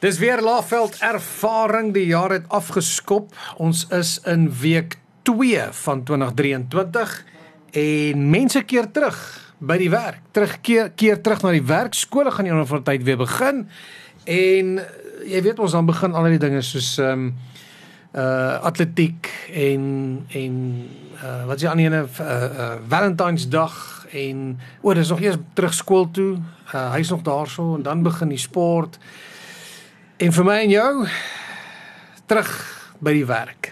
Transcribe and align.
Dis 0.00 0.16
weer 0.16 0.40
Laveld 0.40 0.94
ervaring 1.04 1.90
die 1.92 2.06
jaar 2.08 2.32
het 2.32 2.46
afgeskop. 2.48 3.34
Ons 3.60 3.82
is 3.92 4.14
in 4.24 4.46
week 4.62 4.96
2 5.28 5.66
van 5.76 6.00
2023 6.08 7.12
en 7.76 8.24
mense 8.32 8.62
keer 8.64 8.88
terug 8.96 9.18
by 9.60 9.76
die 9.82 9.90
werk. 9.92 10.22
Terugkeer 10.32 10.88
keer 10.96 11.20
terug 11.20 11.44
na 11.44 11.52
die 11.52 11.66
werk. 11.68 11.92
Skole 11.92 12.32
gaan 12.32 12.48
eendag 12.48 12.70
van 12.72 12.86
tyd 12.88 13.04
weer 13.04 13.20
begin. 13.20 13.66
En 14.24 14.74
jy 15.28 15.42
weet 15.44 15.60
ons 15.60 15.76
dan 15.76 15.92
begin 15.92 16.16
al 16.16 16.32
die 16.32 16.40
dinge 16.48 16.64
soos 16.64 16.94
ehm 16.96 17.28
um, 17.28 17.32
uh 18.10 18.56
atletiek 18.66 19.28
en 19.54 19.84
en 20.34 20.54
uh 21.20 21.44
wat 21.46 21.60
is 21.60 21.62
die 21.62 21.68
ander 21.70 21.84
ene 21.84 22.00
uh, 22.08 22.24
uh 22.24 22.70
Valentynsdag 22.88 23.76
en 24.10 24.56
o, 24.80 24.88
oh, 24.88 24.94
dis 24.96 25.12
nog 25.12 25.20
eers 25.20 25.36
terug 25.54 25.76
skool 25.76 26.08
toe. 26.10 26.38
Uh 26.72 26.88
hy's 26.96 27.12
nog 27.12 27.20
daarso 27.22 27.74
en 27.76 27.84
dan 27.84 28.02
begin 28.02 28.32
die 28.32 28.40
sport. 28.40 28.96
En 30.20 30.34
vir 30.36 30.44
my 30.44 30.54
en 30.60 30.68
jou 30.68 30.88
terug 32.28 32.48
by 33.00 33.12
die 33.16 33.24
werk. 33.24 33.70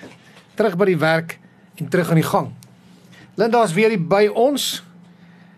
Terug 0.56 0.78
by 0.80 0.86
die 0.88 0.96
werk 0.96 1.34
en 1.77 1.91
terug 1.92 2.09
aan 2.09 2.20
die 2.22 2.24
gang. 2.24 2.46
Linda 3.36 3.60
is 3.68 3.74
weer 3.77 3.92
by 4.00 4.22
ons. 4.32 4.78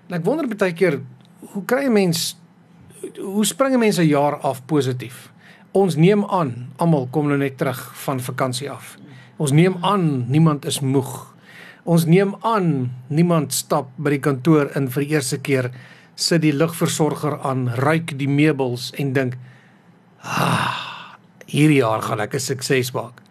En 0.09 0.17
ek 0.19 0.25
wonder 0.27 0.49
baie 0.51 0.75
keer 0.75 0.99
hoe 1.53 1.63
kry 1.63 1.85
'n 1.87 1.95
mens 1.95 2.35
hoe 3.23 3.45
spring 3.47 3.75
'n 3.75 3.79
mens 3.79 4.01
'n 4.01 4.11
jaar 4.11 4.41
af 4.43 4.67
positief? 4.67 5.31
Ons 5.73 5.95
neem 5.95 6.25
aan 6.25 6.73
almal 6.77 7.07
kom 7.13 7.29
nou 7.29 7.39
net 7.39 7.57
terug 7.59 7.79
van 7.95 8.21
vakansie 8.21 8.71
af. 8.71 8.99
Ons 9.39 9.53
neem 9.53 9.77
aan 9.81 10.27
niemand 10.29 10.65
is 10.65 10.81
moeg. 10.81 11.35
Ons 11.85 12.05
neem 12.05 12.35
aan 12.41 12.91
niemand 13.07 13.53
stap 13.53 13.89
by 13.97 14.11
die 14.11 14.21
kantoor 14.21 14.77
in 14.77 14.91
vir 14.91 15.03
die 15.03 15.15
eerste 15.15 15.39
keer 15.39 15.71
sit 16.15 16.43
die 16.43 16.53
lugversorger 16.53 17.41
aan, 17.41 17.69
ruik 17.69 18.19
die 18.19 18.29
meubels 18.29 18.91
en 18.99 19.13
dink 19.13 19.37
Ah, 20.23 20.90
hierdie 21.51 21.81
jaar 21.83 22.03
gaan 22.03 22.21
ek 22.21 22.35
'n 22.35 22.41
sukses 22.41 22.93
maak. 22.95 23.23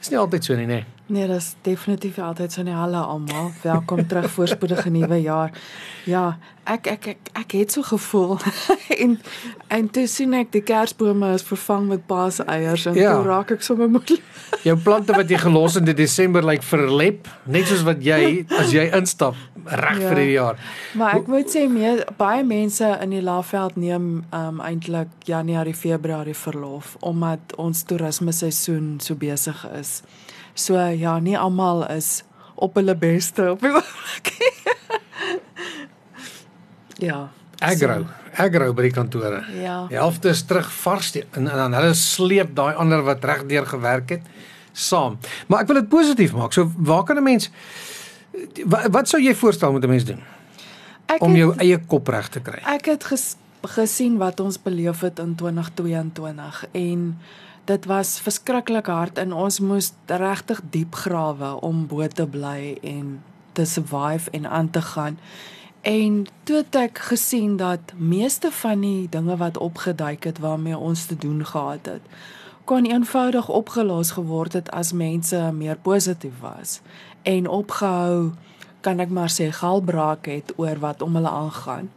Is 0.00 0.10
nie 0.10 0.18
altyd 0.18 0.44
so 0.44 0.56
nie, 0.56 0.66
nê? 0.66 0.84
Dis 1.06 1.54
definitief 1.62 2.18
altyd 2.18 2.52
so 2.52 2.62
nie. 2.64 2.72
Hallo 2.72 3.02
almal, 3.04 3.50
welkom 3.62 4.06
terug 4.08 4.30
voorspoedige 4.30 4.90
nuwe 4.90 5.20
jaar. 5.20 5.52
Ja, 6.08 6.38
ek 6.64 6.86
ek 6.86 7.06
ek 7.06 7.18
ek 7.36 7.52
het 7.52 7.72
so 7.72 7.82
gevoel 7.82 8.38
en 9.02 9.18
en 9.68 9.90
toe 9.92 10.06
sien 10.08 10.32
ek 10.32 10.52
die 10.52 10.62
kersbome 10.64 11.34
is 11.34 11.44
vervang 11.44 11.88
met 11.88 12.06
paaseiers 12.06 12.86
en 12.86 12.96
ja. 12.96 13.12
toe 13.12 13.28
raak 13.28 13.52
ek 13.52 13.62
sommer 13.62 13.90
moed. 13.92 14.16
Jou 14.64 14.76
plante 14.80 15.12
wat 15.12 15.28
jy 15.28 15.42
gelos 15.44 15.76
in 15.76 15.84
Desember 15.84 16.42
lyk 16.42 16.62
like 16.62 16.68
verlep, 16.68 17.28
net 17.44 17.68
soos 17.68 17.84
wat 17.84 18.00
jy 18.00 18.46
as 18.56 18.72
jy 18.72 18.88
instap 18.96 19.36
reg 19.64 20.00
ja. 20.00 20.08
vir 20.08 20.22
die 20.22 20.32
jaar. 20.32 20.60
Maar 20.96 21.20
ek 21.20 21.28
moet 21.28 21.52
sê 21.52 21.68
meer 21.68 22.04
baie 22.16 22.44
mense 22.48 22.88
in 23.04 23.12
die 23.12 23.24
Laagveld 23.24 23.76
neem 23.76 24.24
um 24.32 24.64
eintlik 24.64 25.12
Januarie, 25.28 25.76
Februarie 25.76 26.36
verlof 26.36 26.96
omdat 27.04 27.52
ons 27.60 27.84
toerisme 27.84 28.32
seisoen 28.32 28.96
so 29.04 29.20
besig 29.20 29.68
is. 29.76 29.98
So 30.54 30.78
ja, 30.78 31.18
nie 31.18 31.38
almal 31.38 31.86
is 31.90 32.22
op 32.54 32.74
hulle 32.78 32.94
beste 32.94 33.50
op 33.50 33.60
die 33.60 33.72
oomblik. 33.74 34.30
ja. 37.08 37.28
Agro, 37.58 38.02
so. 38.04 38.42
agro 38.44 38.72
by 38.74 38.86
die 38.88 38.94
kantore. 38.94 39.42
Ja. 39.58 39.84
Die 39.90 39.98
helfte 39.98 40.30
is 40.30 40.44
terug 40.46 40.70
vars 40.82 41.12
en, 41.16 41.48
en 41.48 41.50
dan 41.50 41.74
hulle 41.74 41.94
sleep 41.98 42.54
daai 42.54 42.74
ander 42.74 43.02
wat 43.06 43.24
regdeur 43.24 43.66
gewerk 43.66 44.16
het 44.16 44.30
saam. 44.72 45.18
Maar 45.46 45.64
ek 45.64 45.70
wil 45.70 45.80
dit 45.82 45.90
positief 45.90 46.34
maak. 46.34 46.54
So 46.54 46.70
waar 46.76 47.04
kan 47.04 47.18
'n 47.18 47.22
mens 47.22 47.50
wat, 48.64 48.86
wat 48.90 49.08
sou 49.08 49.22
jy 49.22 49.34
voorstel 49.34 49.72
moet 49.72 49.84
'n 49.84 49.88
mens 49.88 50.04
doen? 50.04 50.22
Ek 51.06 51.22
om 51.22 51.36
jou 51.36 51.50
het, 51.50 51.60
eie 51.60 51.78
kop 51.78 52.08
reg 52.08 52.28
te 52.28 52.40
kry. 52.40 52.60
Ek 52.64 52.86
het 52.86 53.04
ges, 53.04 53.36
gesien 53.62 54.16
wat 54.18 54.40
ons 54.40 54.62
beleef 54.62 55.00
het 55.00 55.18
in 55.18 55.34
2022 55.34 56.64
en 56.72 57.18
dit 57.64 57.84
was 57.84 58.20
verskriklik 58.20 58.86
hard 58.86 59.18
en 59.18 59.32
ons 59.32 59.60
moes 59.60 59.92
regtig 60.06 60.60
diep 60.70 60.94
grawe 60.94 61.60
om 61.60 61.86
bo 61.86 62.06
te 62.06 62.26
bly 62.26 62.76
en 62.82 63.22
te 63.52 63.64
survive 63.64 64.30
en 64.30 64.46
aan 64.46 64.70
te 64.70 64.82
gaan. 64.82 65.18
En 65.80 66.26
toe 66.42 66.56
het 66.56 66.76
ek 66.76 66.98
gesien 66.98 67.56
dat 67.56 67.92
meeste 67.96 68.50
van 68.52 68.80
die 68.80 69.08
dinge 69.08 69.36
wat 69.36 69.56
opgeduik 69.56 70.24
het 70.24 70.38
waarmee 70.38 70.76
ons 70.78 71.06
te 71.06 71.16
doen 71.16 71.44
gehad 71.46 71.86
het, 71.86 72.00
kon 72.64 72.84
eenvoudig 72.84 73.48
opgelos 73.48 74.10
geword 74.10 74.52
het 74.52 74.70
as 74.70 74.92
mense 74.92 75.52
meer 75.52 75.76
positief 75.76 76.40
was 76.40 76.80
en 77.22 77.48
opgehou 77.48 78.32
kan 78.80 79.00
ek 79.00 79.12
maar 79.12 79.32
sê 79.32 79.50
galbraak 79.52 80.28
het 80.28 80.52
oor 80.56 80.80
wat 80.80 81.02
om 81.02 81.16
hulle 81.16 81.28
aangaan 81.28 81.90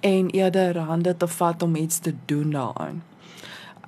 en 0.00 0.30
eerder 0.30 0.78
hande 0.78 1.16
te 1.16 1.28
vat 1.28 1.62
om 1.62 1.76
iets 1.76 1.98
te 1.98 2.14
doen 2.24 2.50
daaraan. 2.50 3.02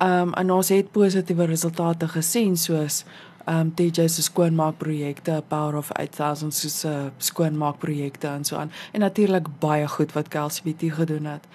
Um 0.03 0.33
en 0.33 0.51
ons 0.51 0.69
het 0.69 0.91
positiewe 0.91 1.45
resultate 1.45 2.07
gesien 2.07 2.57
soos 2.57 3.03
um 3.49 3.71
DJ 3.75 4.07
se 4.07 4.21
skoonmaakprojekte, 4.21 5.43
Power 5.47 5.75
of 5.77 5.91
8000 5.91 6.53
se 6.53 6.87
uh, 6.87 7.05
skoonmaakprojekte 7.17 8.27
en 8.27 8.45
so 8.45 8.55
aan. 8.55 8.71
En 8.91 8.99
natuurlik 8.99 9.47
baie 9.59 9.87
goed 9.87 10.13
wat 10.13 10.27
Kelsey 10.27 10.63
BT 10.63 10.93
gedoen 10.93 11.25
het. 11.25 11.47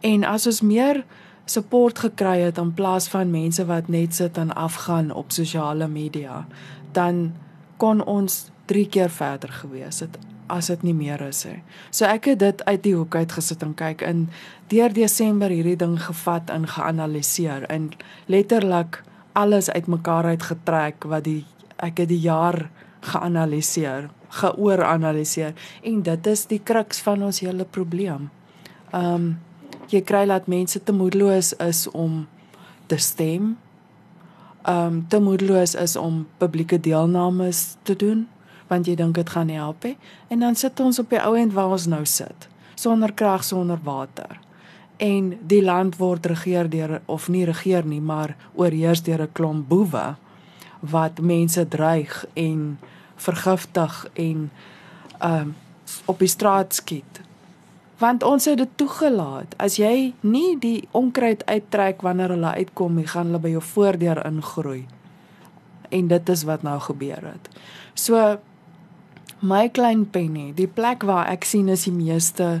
En 0.00 0.24
as 0.24 0.46
ons 0.46 0.60
meer 0.60 1.04
support 1.44 1.98
gekry 1.98 2.40
het 2.40 2.58
in 2.58 2.74
plaas 2.74 3.08
van 3.08 3.30
mense 3.30 3.64
wat 3.66 3.88
net 3.88 4.14
sit 4.14 4.36
en 4.38 4.54
afgaan 4.54 5.12
op 5.12 5.32
sosiale 5.32 5.88
media, 5.88 6.46
dan 6.92 7.34
kon 7.76 8.04
ons 8.04 8.44
3 8.64 8.88
keer 8.88 9.10
verder 9.10 9.52
gewees 9.52 10.00
het 10.00 10.18
as 10.50 10.70
dit 10.72 10.82
nie 10.88 10.94
meer 10.96 11.22
is 11.24 11.44
hè. 11.46 11.56
So 11.90 12.08
ek 12.08 12.32
het 12.32 12.40
dit 12.42 12.64
uit 12.66 12.82
die 12.82 12.94
hoek 12.96 13.16
uit 13.16 13.32
gesit 13.36 13.62
en 13.62 13.74
kyk 13.78 14.02
in 14.06 14.26
deur 14.72 14.92
Desember 14.94 15.52
hierdie 15.52 15.78
ding 15.78 15.96
gevat 16.02 16.50
en 16.50 16.66
geanaliseer 16.70 17.66
en 17.70 17.90
letterlik 18.30 19.02
alles 19.38 19.70
uitmekaar 19.70 20.32
uitgetrek 20.34 21.06
wat 21.10 21.24
die 21.28 21.44
ek 21.80 22.02
het 22.02 22.10
die 22.10 22.20
jaar 22.20 22.66
geanaliseer, 23.06 24.10
geooranaliseer 24.40 25.54
en 25.86 26.02
dit 26.04 26.26
is 26.26 26.44
die 26.50 26.60
kruks 26.60 27.00
van 27.06 27.22
ons 27.30 27.40
hele 27.44 27.64
probleem. 27.64 28.28
Um 28.92 29.38
jy 29.90 30.02
kry 30.06 30.22
laat 30.26 30.46
mense 30.46 30.78
te 30.86 30.94
moedeloos 30.94 31.54
is 31.62 31.86
om 31.90 32.26
te 32.86 32.98
stem. 32.98 33.56
Um 34.68 35.00
te 35.10 35.18
moedeloos 35.22 35.74
is 35.74 35.96
om 35.96 36.26
publieke 36.38 36.78
deelnames 36.78 37.74
te 37.82 37.96
doen 37.96 38.28
want 38.70 38.86
jy 38.86 38.94
dink 38.96 39.14
dit 39.14 39.30
gaan 39.30 39.48
help 39.48 39.82
hè 39.82 39.96
en 40.28 40.46
dan 40.46 40.54
sit 40.54 40.80
ons 40.80 40.98
op 40.98 41.10
die 41.10 41.20
ou 41.20 41.34
end 41.38 41.52
waar 41.52 41.74
ons 41.74 41.86
nou 41.90 42.04
sit 42.06 42.48
sonder 42.80 43.12
krag 43.12 43.44
sonder 43.44 43.78
water. 43.84 44.38
En 44.96 45.38
die 45.48 45.62
land 45.64 45.96
word 45.96 46.26
regeer 46.26 46.68
deur 46.70 47.00
of 47.06 47.28
nie 47.28 47.44
regeer 47.48 47.84
nie 47.84 48.00
maar 48.00 48.36
oorheers 48.54 49.02
deur 49.02 49.22
'n 49.22 49.32
klomp 49.32 49.68
boewe 49.68 50.16
wat 50.80 51.20
mense 51.20 51.68
dreig 51.68 52.26
en 52.34 52.78
vergiftig 53.16 54.06
en 54.14 54.50
um 55.24 55.54
op 56.06 56.18
die 56.18 56.28
straat 56.28 56.74
skiet. 56.74 57.20
Want 57.98 58.22
ons 58.22 58.44
het 58.44 58.58
dit 58.58 58.68
toegelaat. 58.76 59.54
As 59.56 59.76
jy 59.76 60.14
nie 60.20 60.58
die 60.58 60.88
onkruid 60.90 61.46
uittrek 61.46 62.02
wanneer 62.02 62.28
hulle 62.28 62.52
uitkom 62.54 62.94
nie 62.94 63.06
gaan 63.06 63.26
hulle 63.26 63.38
by 63.38 63.48
jou 63.48 63.62
voordeur 63.62 64.26
ingroei. 64.26 64.86
En 65.88 66.08
dit 66.08 66.28
is 66.28 66.42
wat 66.42 66.62
nou 66.62 66.78
gebeur 66.80 67.24
het. 67.32 67.48
So 67.94 68.38
my 69.40 69.68
klein 69.72 70.04
penny, 70.04 70.50
die 70.52 70.68
plek 70.68 71.04
waar 71.08 71.30
ek 71.32 71.46
sien 71.48 71.70
is 71.72 71.86
die 71.88 71.94
meeste 71.94 72.60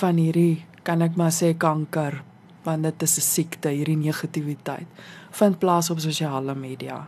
van 0.00 0.16
hierdie 0.16 0.64
kan 0.84 1.04
ek 1.04 1.18
maar 1.20 1.32
sê 1.32 1.52
kanker, 1.56 2.22
want 2.64 2.82
dit 2.82 3.02
is 3.02 3.18
'n 3.18 3.20
siekte, 3.20 3.68
hierdie 3.68 3.96
negativiteit 3.96 4.86
vind 5.30 5.58
plaas 5.58 5.90
op 5.90 5.98
sosiale 6.00 6.54
media. 6.54 7.06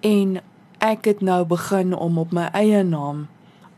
En 0.00 0.40
ek 0.78 1.04
het 1.04 1.20
nou 1.20 1.44
begin 1.44 1.94
om 1.94 2.18
op 2.18 2.32
my 2.32 2.48
eie 2.52 2.82
naam 2.82 3.28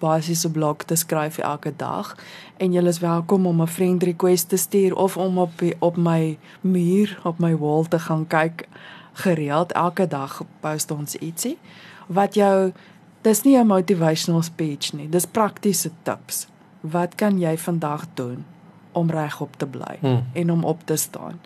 basiese 0.01 0.51
blog 0.51 0.77
te 0.89 0.97
skryf 0.97 1.39
elke 1.39 1.73
dag 1.77 2.17
en 2.57 2.73
julle 2.73 2.89
is 2.89 2.99
welkom 2.99 3.47
om 3.47 3.63
'n 3.63 3.67
friend 3.67 4.03
request 4.03 4.49
te 4.49 4.57
stuur 4.57 4.97
of 4.97 5.17
om 5.17 5.39
op 5.39 5.59
die, 5.59 5.75
op 5.79 5.97
my 5.97 6.39
muur 6.61 7.21
op 7.25 7.39
my 7.39 7.57
wall 7.57 7.85
te 7.85 7.99
gaan 7.99 8.27
kyk 8.27 8.69
gereeld 9.13 9.73
elke 9.73 10.07
dag 10.07 10.43
post 10.61 10.91
ons 10.91 11.17
ietsie 11.17 11.59
wat 12.07 12.35
jou 12.35 12.73
Dis 13.23 13.43
nie 13.43 13.59
'n 13.59 13.67
motivational 13.67 14.43
speech 14.43 14.93
nie, 14.93 15.09
dis 15.09 15.27
praktiese 15.27 15.91
tips. 16.03 16.47
Wat 16.81 17.15
kan 17.15 17.39
jy 17.39 17.59
vandag 17.59 18.07
doen 18.15 18.45
om 18.93 19.11
regop 19.11 19.57
te 19.57 19.67
bly 19.67 19.97
hmm. 20.01 20.25
en 20.33 20.51
om 20.51 20.65
op 20.65 20.87
te 20.87 20.97
staan? 20.97 21.41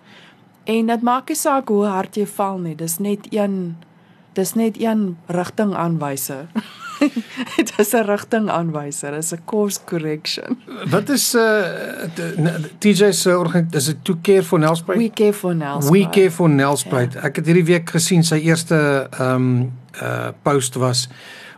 En 0.64 0.86
dit 0.86 1.02
maak 1.02 1.28
nie 1.28 1.36
saak 1.36 1.68
hoe 1.68 1.84
hard 1.84 2.16
jy 2.16 2.26
val 2.26 2.58
nie, 2.58 2.76
dis 2.76 2.98
net 2.98 3.26
een 3.30 3.76
dis 4.34 4.54
net 4.54 4.80
een 4.80 5.16
rigtingaanwyser. 5.26 6.46
dit 7.56 7.72
is 7.78 7.92
'n 7.92 8.04
rigtingaanwyser, 8.06 9.10
dis 9.10 9.32
'n 9.32 9.44
course 9.44 9.80
correction. 9.84 10.58
Wat 10.90 11.08
is 11.08 11.34
uh 11.34 11.62
TJ 12.78 13.12
se 13.12 13.38
organisasie, 13.38 13.76
is 13.76 13.84
dit 13.84 14.04
To 14.04 14.18
Care 14.22 14.42
for 14.42 14.58
Nelspruit? 14.58 14.98
We 14.98 15.10
Care 15.10 15.32
for 15.32 15.54
Nelspruit. 15.54 16.04
We 16.04 16.10
Care 16.10 16.30
for 16.30 16.50
Nelspruit. 16.50 17.12
Ja. 17.12 17.20
Ek 17.20 17.36
het 17.36 17.46
hierdie 17.46 17.64
week 17.64 17.90
gesien 17.90 18.22
sy 18.24 18.34
eerste 18.34 19.08
ehm 19.10 19.34
um, 19.34 19.72
uh 20.02 20.28
post 20.42 20.74
was 20.74 21.08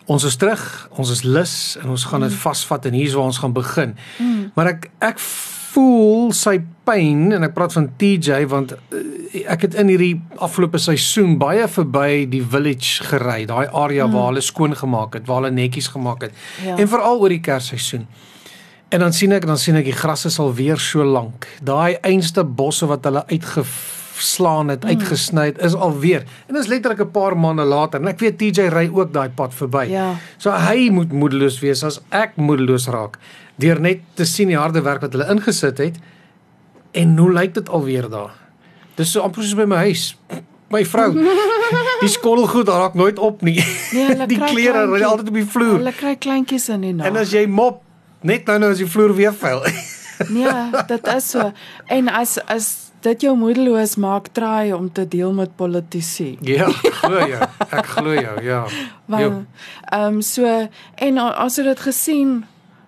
ons 0.07 0.25
is 0.25 0.37
terug, 0.39 0.63
ons 0.97 1.11
is 1.11 1.25
lus 1.27 1.57
en 1.83 1.91
ons 1.95 2.07
gaan 2.11 2.27
dit 2.27 2.33
mm. 2.33 2.43
vasvat 2.45 2.87
en 2.87 2.97
hier's 2.97 3.17
waar 3.17 3.31
ons 3.33 3.43
gaan 3.43 3.55
begin. 3.57 3.97
Mm. 4.19 4.51
Maar 4.55 4.73
ek 4.77 4.89
ek 5.05 5.21
voel 5.77 6.31
sy 6.33 6.57
pyn 6.89 7.35
en 7.37 7.45
ek 7.45 7.57
praat 7.57 7.75
van 7.77 7.89
TJ 8.01 8.47
want 8.49 8.77
uh, 8.77 9.01
ek 9.53 9.67
het 9.67 9.75
in 9.83 9.91
hierdie 9.93 10.15
afgelope 10.43 10.81
seisoen 10.81 11.35
baie 11.41 11.67
verby 11.69 12.25
die 12.31 12.41
village 12.41 13.05
gery, 13.11 13.43
daai 13.51 13.67
area 13.67 14.07
mm. 14.07 14.15
waar 14.15 14.31
hulle 14.31 14.45
skoon 14.45 14.79
gemaak 14.79 15.19
het, 15.19 15.27
waar 15.29 15.43
hulle 15.43 15.55
netjies 15.57 15.91
gemaak 15.93 16.29
het. 16.29 16.41
Ja. 16.65 16.79
En 16.79 16.89
veral 16.89 17.21
oor 17.21 17.35
die 17.35 17.43
Kersseisoen. 17.43 18.07
En 18.95 19.03
dan 19.03 19.13
sien 19.13 19.35
ek 19.35 19.49
dan 19.49 19.59
sien 19.59 19.77
ek 19.81 19.89
die 19.89 19.97
gras 19.97 20.23
is 20.29 20.39
al 20.39 20.55
weer 20.55 20.79
so 20.79 21.05
lank. 21.05 21.49
Daai 21.67 21.99
einste 22.07 22.47
bosse 22.47 22.87
wat 22.87 23.05
hulle 23.09 23.25
uitgeslaan 24.17 24.69
het, 24.69 24.85
uitgesny 24.85 25.45
het, 25.45 25.59
is 25.59 25.75
al 25.75 25.99
weer. 25.99 26.25
En 26.47 26.55
dit 26.55 26.63
is 26.63 26.69
letterlik 26.69 27.01
'n 27.01 27.11
paar 27.11 27.37
maande 27.37 27.65
later 27.65 28.01
en 28.01 28.09
ek 28.09 28.19
weet 28.19 28.39
TJ 28.39 28.69
ry 28.69 28.91
ook 28.93 29.13
daai 29.13 29.29
pad 29.29 29.55
verby. 29.55 29.87
Ja. 29.91 30.15
So 30.37 30.51
hy 30.51 30.89
moet 30.91 31.13
moedeloos 31.13 31.61
wees 31.61 31.85
as 31.85 32.01
ek 32.11 32.37
moedeloos 32.37 32.87
raak 32.89 33.19
deur 33.57 33.81
net 33.81 34.01
te 34.15 34.25
sien 34.25 34.49
die 34.49 34.57
harde 34.57 34.83
werk 34.83 35.01
wat 35.01 35.13
hulle 35.13 35.29
ingesit 35.31 35.79
het 35.79 35.97
en 36.93 37.17
hoe 37.19 37.33
lyk 37.33 37.55
dit 37.55 37.69
alweer 37.69 38.09
daar? 38.11 38.35
Dis 38.95 39.13
so 39.13 39.21
amper 39.21 39.43
soos 39.43 39.55
by 39.55 39.65
my 39.65 39.77
huis. 39.77 40.17
My 40.69 40.85
vrou. 40.85 41.13
Die 42.01 42.09
skottelgoed 42.09 42.69
raak 42.69 42.95
nooit 42.95 43.19
op 43.19 43.43
nie. 43.43 43.65
Nee, 43.93 44.27
die 44.33 44.39
klere 44.39 44.87
ry 44.87 45.03
altyd 45.03 45.29
op 45.29 45.35
die 45.35 45.47
vloer. 45.47 45.77
Hulle 45.77 45.93
kry 45.93 46.17
kleintjies 46.17 46.69
in 46.69 46.81
die 46.81 46.93
nag. 46.93 47.07
En 47.07 47.17
as 47.17 47.33
jy 47.33 47.47
mop, 47.47 47.83
net 48.21 48.47
nou 48.47 48.59
nou 48.59 48.71
is 48.71 48.79
die 48.79 48.87
vloer 48.87 49.15
weer 49.15 49.35
vuil. 49.35 49.63
Nee, 50.29 50.71
dit 50.87 51.07
is 51.07 51.31
so. 51.31 51.53
En 51.87 52.09
as 52.09 52.39
as 52.47 52.86
dit 53.07 53.27
jou 53.29 53.37
moedeloos 53.39 53.97
maak, 54.03 54.33
try 54.37 54.73
om 54.75 54.91
te 54.93 55.07
deel 55.09 55.33
met 55.33 55.55
politici. 55.57 56.35
ja, 56.41 56.69
glo 57.01 57.23
jou. 57.27 57.49
Ek 57.71 57.87
glo 57.95 58.19
jou, 58.19 58.37
ja. 58.45 58.67
Want 59.13 59.47
ehm 59.93 60.19
um, 60.19 60.21
so 60.23 60.45
en 60.95 61.19
as 61.19 61.59
jy 61.59 61.71
dit 61.71 61.89
gesien 61.89 62.45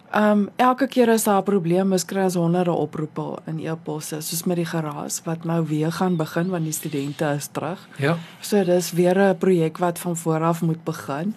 Ehm 0.09 0.31
um, 0.31 0.49
elke 0.57 0.87
keer 0.89 1.11
as 1.11 1.25
daar 1.25 1.41
'n 1.41 1.45
probleem 1.45 1.93
is, 1.93 2.05
kry 2.05 2.23
ons 2.23 2.35
honderde 2.35 2.73
oproepe 2.73 3.39
in 3.45 3.59
e-posse, 3.59 4.21
soos 4.21 4.45
met 4.45 4.57
die 4.57 4.65
geraas 4.65 5.21
wat 5.25 5.45
nou 5.45 5.67
weer 5.67 5.93
gaan 5.93 6.17
begin 6.17 6.49
want 6.49 6.65
die 6.65 6.73
studente 6.73 7.25
is 7.37 7.47
terug. 7.47 7.89
Ja. 7.97 8.17
So 8.41 8.65
dis 8.65 8.93
weer 8.93 9.19
'n 9.19 9.39
projek 9.39 9.79
wat 9.79 9.99
van 9.99 10.17
voor 10.17 10.43
af 10.43 10.63
moet 10.63 10.85
begin. 10.85 11.35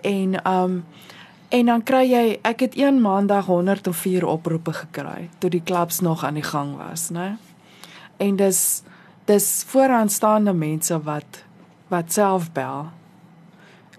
En 0.00 0.42
ehm 0.42 0.62
um, 0.62 0.84
en 1.48 1.66
dan 1.66 1.82
kry 1.82 2.10
jy 2.10 2.38
ek 2.42 2.60
het 2.60 2.78
een 2.78 3.00
maandag 3.00 3.46
104 3.46 4.26
oproepe 4.26 4.72
gekry 4.72 5.28
toe 5.38 5.50
die 5.50 5.62
klubs 5.64 6.00
nog 6.00 6.24
aan 6.24 6.34
die 6.34 6.42
gang 6.42 6.76
was, 6.76 7.10
né? 7.10 7.36
En 8.16 8.36
dis 8.36 8.82
dis 9.24 9.64
vooraanstaande 9.66 10.52
mense 10.52 11.02
wat 11.02 11.44
wat 11.88 12.12
self 12.12 12.52
bel. 12.52 12.86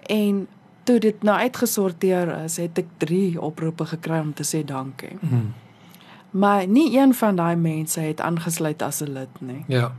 En 0.06 0.46
toe 0.86 0.98
dit 0.98 1.22
nou 1.22 1.38
uitgesorteer 1.38 2.44
is, 2.44 2.56
het 2.56 2.78
ek 2.78 2.90
3 3.02 3.40
oproepe 3.42 3.86
gekry 3.90 4.20
om 4.22 4.34
te 4.34 4.46
sê 4.46 4.64
dankie. 4.64 5.16
Mhm. 5.20 5.46
Maar 6.36 6.66
nie 6.66 6.98
een 6.98 7.14
van 7.14 7.36
daai 7.36 7.56
mense 7.56 8.00
het 8.00 8.20
aangesluit 8.20 8.82
as 8.82 9.00
'n 9.00 9.12
lid 9.12 9.40
nie. 9.40 9.64
Ja. 9.66 9.92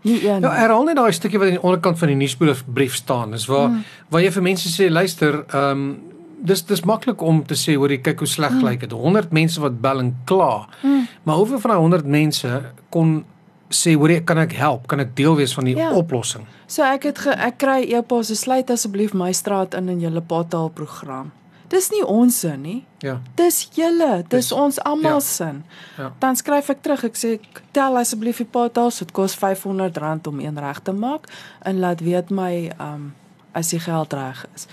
Nie 0.00 0.28
een. 0.28 0.40
Ja, 0.40 0.48
nie. 0.48 0.58
herhaal 0.58 0.84
net 0.84 0.96
daai 0.96 1.12
stukkie 1.12 1.38
wat 1.38 1.48
aan 1.48 1.54
die 1.54 1.62
onderkant 1.62 1.98
van 1.98 2.08
die 2.08 2.16
nuusbrief 2.16 2.64
brief 2.72 2.94
staan. 2.94 3.30
Dis 3.30 3.46
waar 3.46 3.68
mm. 3.68 3.84
waar 4.08 4.22
jy 4.22 4.32
vir 4.32 4.42
mense 4.42 4.68
sê 4.82 4.90
luister, 4.90 5.44
ehm 5.48 5.70
um, 5.70 6.02
dis 6.46 6.64
dis 6.64 6.82
maklik 6.84 7.22
om 7.22 7.46
te 7.46 7.54
sê 7.54 7.74
hoor 7.74 7.90
jy 7.90 7.98
kyk 7.98 8.18
hoe 8.18 8.28
sleg 8.28 8.52
mm. 8.52 8.64
lyk 8.64 8.80
dit. 8.80 8.92
100 8.92 9.32
mense 9.32 9.60
wat 9.60 9.80
bel 9.80 9.98
en 9.98 10.16
kla. 10.24 10.66
Mm. 10.82 11.08
Maar 11.22 11.34
hoeveel 11.34 11.60
van 11.60 11.70
daai 11.70 11.80
100 11.80 12.06
mense 12.06 12.62
kon 12.88 13.24
sê 13.70 13.94
hoor 13.96 14.10
jy 14.10 14.20
kan 14.24 14.38
ek 14.38 14.52
help? 14.52 14.86
Kan 14.86 15.00
ek 15.00 15.14
deel 15.16 15.36
wees 15.36 15.54
van 15.54 15.64
die 15.64 15.76
Ja. 15.76 15.90
oplossing? 15.94 16.46
So 16.66 16.82
ek 16.82 17.02
het 17.02 17.18
ge, 17.18 17.30
ek 17.30 17.58
kry 17.58 17.82
e-posse 17.94 18.36
sluit 18.36 18.70
asseblief 18.70 19.12
my 19.14 19.32
straat 19.32 19.74
in 19.74 19.88
in 19.88 20.00
julle 20.00 20.20
pottaal 20.20 20.68
program. 20.68 21.32
Dis 21.68 21.90
nie 21.90 22.04
ons 22.06 22.38
sin 22.40 22.60
nie. 22.62 22.84
Ja. 23.02 23.20
Dis 23.34 23.68
julle, 23.74 24.22
dis 24.28 24.28
Dis- 24.48 24.52
ons 24.52 24.78
almal 24.84 25.12
ja. 25.14 25.20
sin. 25.20 25.64
Ja. 25.98 26.12
Dan 26.20 26.36
skryf 26.36 26.68
ek 26.70 26.82
terug. 26.82 27.04
Ek 27.04 27.14
sê 27.16 27.40
tel 27.72 27.96
asseblief 27.96 28.36
die 28.36 28.46
pottaals. 28.46 28.98
Dit 28.98 29.10
kos 29.12 29.34
R500 29.36 30.26
om 30.28 30.40
een 30.40 30.58
reg 30.58 30.78
te 30.82 30.92
maak 30.92 31.26
en 31.62 31.78
laat 31.80 32.00
weet 32.00 32.30
my 32.30 32.70
um 32.80 33.14
as 33.52 33.70
die 33.70 33.80
geld 33.80 34.12
reg 34.12 34.46
is. 34.54 34.66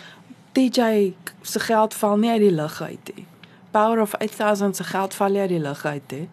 DJ 0.54 1.13
se 1.42 1.60
geld 1.60 1.94
val 1.94 2.18
nie 2.18 2.30
uit 2.30 2.39
die 2.42 2.51
lug 2.51 2.81
uit 2.81 3.12
nie. 3.16 3.25
Power 3.72 4.01
of 4.01 4.13
8000 4.16 4.75
se 4.75 4.84
geld 4.84 5.13
val 5.13 5.30
nie 5.30 5.39
uit 5.42 5.50
die 5.50 5.60
lug 5.60 5.86
uit 5.86 6.12
nie. 6.12 6.30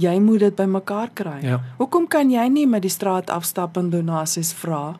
Jy 0.00 0.16
moet 0.24 0.40
dit 0.46 0.56
bymekaar 0.56 1.10
kry. 1.14 1.38
Ja. 1.44 1.60
Hoekom 1.78 2.08
kan 2.08 2.30
jy 2.32 2.46
nie 2.48 2.66
met 2.70 2.82
die 2.86 2.92
straat 2.92 3.30
afstap 3.30 3.76
en 3.76 3.90
donasies 3.92 4.52
vra 4.56 4.96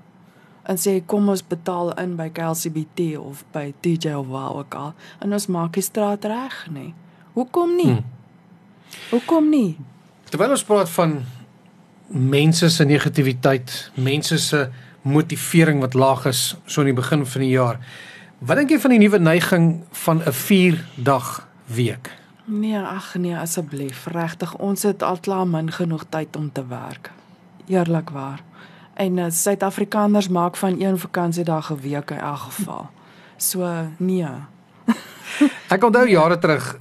en 0.68 0.78
sê 0.78 0.98
kom 1.08 1.30
ons 1.32 1.42
betaal 1.42 1.94
in 1.98 2.14
by 2.18 2.28
KLCBT 2.36 3.14
of 3.18 3.44
by 3.54 3.70
DJ 3.80 4.12
of 4.18 4.28
waar 4.30 4.60
ook 4.60 4.76
al 4.76 4.92
en 5.24 5.32
ons 5.32 5.48
maak 5.48 5.74
die 5.78 5.84
straat 5.84 6.26
reg 6.28 6.58
nie. 6.74 6.92
Hoekom 7.34 7.76
nie? 7.78 7.94
Hmm. 7.94 8.04
Hoekom 9.10 9.48
nie? 9.50 9.78
Terwyl 10.30 10.54
ons 10.54 10.66
praat 10.66 10.90
van 10.98 11.20
mense 12.10 12.68
se 12.70 12.84
negativiteit, 12.84 13.90
mense 13.94 14.38
se 14.42 14.68
motivering 15.06 15.80
wat 15.80 15.94
laag 15.94 16.26
is 16.30 16.54
so 16.66 16.82
in 16.82 16.90
die 16.92 16.98
begin 16.98 17.24
van 17.26 17.44
die 17.46 17.52
jaar. 17.54 17.80
Wat 18.40 18.60
dink 18.60 18.72
jy 18.74 18.80
van 18.82 18.94
die 18.94 19.02
nuwe 19.02 19.18
neiging 19.18 19.66
van 20.04 20.22
'n 20.24 20.32
4 20.32 20.84
dag 20.96 21.48
week? 21.66 22.19
Nee, 22.50 22.78
ag 22.78 23.14
nee, 23.14 23.36
asseblief, 23.36 24.06
regtig, 24.10 24.56
ons 24.58 24.82
het 24.82 25.04
al 25.06 25.20
klaar 25.22 25.46
min 25.46 25.68
genoeg 25.70 26.02
tyd 26.10 26.36
om 26.36 26.48
te 26.52 26.64
werk. 26.66 27.12
Eerlikwaar. 27.70 28.42
En 28.94 29.16
uh, 29.16 29.28
Suid-Afrikaners 29.30 30.28
maak 30.28 30.56
van 30.56 30.80
een 30.80 30.98
vakansiedag 30.98 31.70
'n 31.70 31.78
week 31.80 32.10
in 32.10 32.18
elk 32.18 32.38
geval. 32.38 32.88
So 33.36 33.86
nee. 33.96 34.26
Ek 35.74 35.84
onthou 35.84 36.08
jare 36.08 36.38
terug 36.38 36.78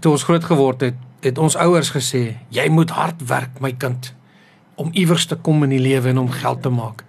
toe 0.00 0.12
ons 0.12 0.22
groot 0.22 0.44
geword 0.44 0.80
het, 0.80 0.98
het 1.20 1.38
ons 1.38 1.56
ouers 1.56 1.90
gesê, 1.94 2.36
jy 2.48 2.68
moet 2.68 2.90
hard 2.90 3.22
werk 3.26 3.60
my 3.60 3.72
kind 3.72 4.14
om 4.74 4.90
iewers 4.92 5.26
te 5.26 5.36
kom 5.36 5.62
in 5.62 5.70
die 5.70 5.78
lewe 5.78 6.08
en 6.08 6.18
om 6.18 6.30
geld 6.30 6.62
te 6.62 6.68
maak. 6.68 7.04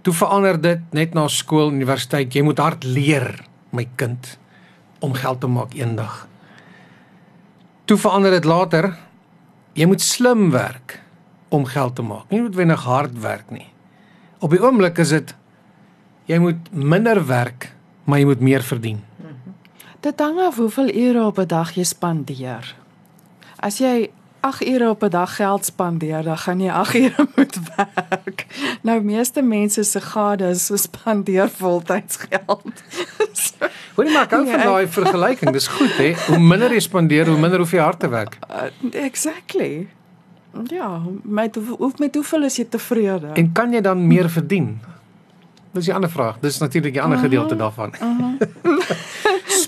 Toe 0.00 0.14
verander 0.14 0.60
dit 0.60 0.80
net 0.92 1.14
na 1.14 1.28
skool, 1.28 1.72
universiteit, 1.72 2.34
jy 2.34 2.42
moet 2.42 2.58
hard 2.58 2.84
leer 2.84 3.44
my 3.70 3.88
kind 3.96 4.38
om 4.98 5.12
geld 5.12 5.40
te 5.40 5.46
maak 5.46 5.74
eendag. 5.74 6.29
Toe 7.90 7.98
verander 7.98 8.30
dit 8.30 8.44
later, 8.46 8.86
jy 9.74 9.86
moet 9.90 9.98
slim 9.98 10.52
werk 10.54 11.00
om 11.50 11.64
geld 11.66 11.96
te 11.98 12.04
maak. 12.06 12.28
Nie 12.30 12.38
noodwendig 12.38 12.84
hard 12.86 13.16
werk 13.18 13.48
nie. 13.50 13.66
Op 14.38 14.54
die 14.54 14.60
oomblik 14.62 15.00
is 15.02 15.10
dit 15.10 15.32
jy 16.30 16.38
moet 16.38 16.68
minder 16.70 17.18
werk, 17.26 17.72
maar 18.06 18.22
jy 18.22 18.28
moet 18.28 18.44
meer 18.46 18.62
verdien. 18.62 19.00
Dit 20.06 20.22
hang 20.22 20.38
af 20.38 20.60
hoeveel 20.62 20.94
ure 20.94 21.24
op 21.32 21.42
'n 21.42 21.50
dag 21.50 21.74
jy 21.74 21.82
spandeer. 21.82 22.76
As 23.58 23.82
jy 23.82 24.12
8 24.40 24.66
ure 24.66 24.88
op 24.88 25.02
'n 25.04 25.08
dag 25.10 25.36
geld 25.36 25.64
spandeer, 25.64 26.22
dan 26.22 26.38
gaan 26.38 26.60
jy 26.60 26.70
8 26.70 26.94
ure 26.94 27.26
moet 27.36 27.58
werk. 27.76 28.46
Nou 28.82 29.00
meeste 29.02 29.42
mense 29.42 29.82
se 29.84 30.00
gade 30.00 30.48
is 30.48 30.66
so 30.66 30.76
spandeer 30.76 31.48
voltyds 31.48 32.16
geld. 32.28 32.62
so, 33.32 33.66
Hoorie 33.94 34.12
maar 34.12 34.22
ek 34.22 34.30
hou 34.30 34.44
van 34.44 34.52
Ja, 34.52 34.58
ek- 34.58 34.64
daai 34.64 34.86
vergelyking. 34.88 35.52
Dis 35.52 35.66
goed 35.68 35.96
hè. 35.96 36.14
Hoe 36.26 36.38
minder 36.38 36.72
jy 36.72 36.80
spandeer, 36.80 37.26
hoe 37.28 37.38
minder 37.38 37.58
hoef 37.58 37.70
jy 37.70 37.78
hard 37.80 38.00
te 38.00 38.08
werk. 38.08 38.38
uh, 38.50 39.02
exactly. 39.04 39.88
Ja, 40.66 41.00
met 41.22 41.54
hoe 41.78 41.92
met 41.98 42.14
hoeveel 42.14 42.42
is 42.42 42.56
jy 42.56 42.64
tevrede? 42.64 43.26
En 43.34 43.52
kan 43.52 43.72
jy 43.72 43.80
dan 43.80 44.06
meer 44.06 44.30
verdien? 44.30 44.80
Dis 45.72 45.84
die 45.84 45.94
ander 45.94 46.10
vraag. 46.10 46.36
Dis 46.40 46.58
natuurlik 46.58 46.92
die 46.92 47.02
ander 47.02 47.18
gedeelte 47.18 47.56
daarvan. 47.56 47.92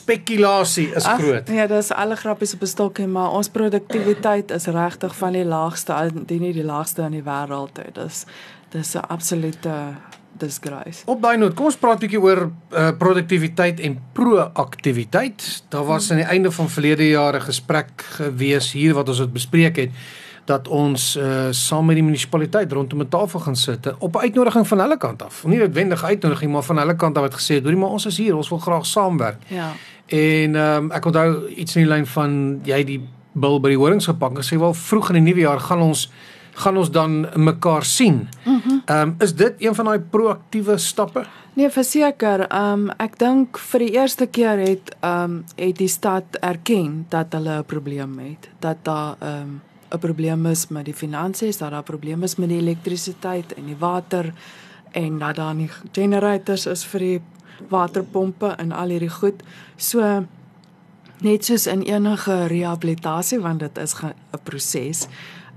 Spekulasie 0.02 0.88
is 0.94 1.06
groot. 1.06 1.48
Ja, 1.48 1.66
dis 1.70 1.90
alle 1.94 2.16
grappies 2.16 2.54
op 2.54 2.62
'n 2.62 2.66
stokkie, 2.66 3.06
maar 3.06 3.30
ons 3.30 3.48
produktiwiteit 3.48 4.50
is 4.50 4.66
regtig 4.66 5.14
van 5.16 5.32
die 5.32 5.44
laagste, 5.44 6.10
indien 6.14 6.40
nie 6.40 6.52
die 6.52 6.64
laagste 6.64 7.02
in 7.02 7.10
die 7.10 7.22
wêreld. 7.22 7.76
hè. 7.76 7.92
Dis 7.92 8.24
dis 8.70 8.94
'n 8.94 9.06
absolute 9.08 9.94
disgrace. 10.38 11.02
Op 11.06 11.22
daai 11.22 11.36
noot, 11.36 11.54
kom 11.54 11.66
ons 11.66 11.76
praat 11.76 11.96
'n 11.96 12.06
bietjie 12.06 12.20
oor 12.20 12.50
uh, 12.70 12.90
produktiwiteit 12.98 13.80
en 13.80 14.00
proaktiwiteit. 14.12 15.64
Daar 15.68 15.84
was 15.84 16.10
aan 16.10 16.16
die 16.16 16.26
einde 16.26 16.50
van 16.50 16.68
verlede 16.68 17.08
jaar 17.08 17.34
'n 17.36 17.40
gesprek 17.40 17.90
gewees 17.96 18.72
hier 18.72 18.94
wat 18.94 19.08
ons 19.08 19.18
het 19.18 19.32
bespreek 19.32 19.76
het 19.76 19.90
dat 20.52 20.68
ons 20.68 21.16
uh, 21.16 21.48
saam 21.50 21.88
met 21.88 21.98
die 21.98 22.04
munisipaliteit 22.04 22.72
rondom 22.72 23.00
'n 23.00 23.08
tafel 23.08 23.40
gaan 23.40 23.56
sit 23.56 23.86
eh, 23.86 23.92
op 23.98 24.16
'n 24.16 24.24
uitnodiging 24.26 24.68
van 24.68 24.78
hulle 24.80 24.96
kant 24.96 25.22
af. 25.22 25.44
Nie 25.44 25.58
noodwendig 25.58 26.04
uitnodiging, 26.04 26.52
maar 26.52 26.62
van 26.62 26.78
hulle 26.78 26.96
kant 26.96 27.16
af 27.16 27.22
wat 27.22 27.34
gesê 27.40 27.54
het, 27.54 27.62
"Hoorie, 27.62 27.78
maar 27.78 27.94
ons 27.96 28.06
is 28.06 28.16
hier, 28.16 28.36
ons 28.36 28.48
wil 28.48 28.58
graag 28.58 28.86
saamwerk." 28.86 29.40
Ja. 29.46 29.70
En 30.06 30.56
ehm 30.56 30.84
um, 30.84 30.90
ek 30.90 31.04
onthou 31.04 31.48
iets 31.48 31.76
in 31.76 31.82
die 31.82 31.90
lyn 31.90 32.06
van 32.06 32.60
jy 32.64 32.84
die 32.84 33.00
bil 33.32 33.60
by 33.60 33.68
die 33.68 33.78
horings 33.78 34.06
gepak 34.06 34.36
en 34.36 34.44
sê 34.44 34.58
wel 34.58 34.74
vroeg 34.74 35.08
in 35.08 35.24
die 35.24 35.32
nuwe 35.32 35.40
jaar 35.40 35.60
gaan 35.60 35.80
ons 35.80 36.10
gaan 36.54 36.76
ons 36.76 36.90
dan 36.90 37.26
mekaar 37.34 37.84
sien. 37.84 38.28
Ehm 38.44 38.54
mm 38.54 38.82
um, 38.86 39.14
is 39.18 39.34
dit 39.34 39.54
een 39.58 39.74
van 39.74 39.84
daai 39.84 40.00
proaktiewe 40.00 40.78
stappe? 40.78 41.24
Nee, 41.54 41.70
verseker, 41.70 42.46
ehm 42.48 42.72
um, 42.72 42.90
ek 42.96 43.18
dink 43.18 43.58
vir 43.58 43.78
die 43.78 43.92
eerste 43.92 44.26
keer 44.26 44.58
het 44.58 44.96
ehm 45.00 45.24
um, 45.24 45.44
het 45.56 45.76
die 45.78 45.88
stad 45.88 46.24
erken 46.40 47.06
dat 47.08 47.32
hulle 47.32 47.58
'n 47.58 47.64
probleem 47.64 48.18
het, 48.18 48.48
dat 48.60 48.76
daar 48.82 49.16
ehm 49.20 49.42
um, 49.42 49.60
'n 49.92 49.98
probleem 49.98 50.46
is 50.46 50.68
met 50.68 50.84
die 50.84 50.94
finansies, 50.94 51.58
dat 51.58 51.70
daar 51.70 51.82
probleme 51.82 52.24
is 52.24 52.36
met 52.36 52.48
die 52.48 52.58
elektrisiteit 52.58 53.52
en 53.54 53.66
die 53.66 53.76
water 53.76 54.32
en 54.92 55.18
dat 55.18 55.36
daar 55.36 55.54
nie 55.54 55.70
generators 55.92 56.66
is 56.66 56.84
vir 56.84 57.00
die 57.00 57.20
waterpompe 57.68 58.54
en 58.58 58.72
al 58.72 58.88
hierdie 58.88 59.10
goed. 59.10 59.42
So 59.76 60.26
net 61.22 61.44
soos 61.44 61.66
in 61.66 61.82
enige 61.82 62.46
rehabilitasie 62.46 63.40
want 63.40 63.60
dit 63.60 63.78
is 63.78 63.94
'n 64.02 64.14
proses 64.42 65.08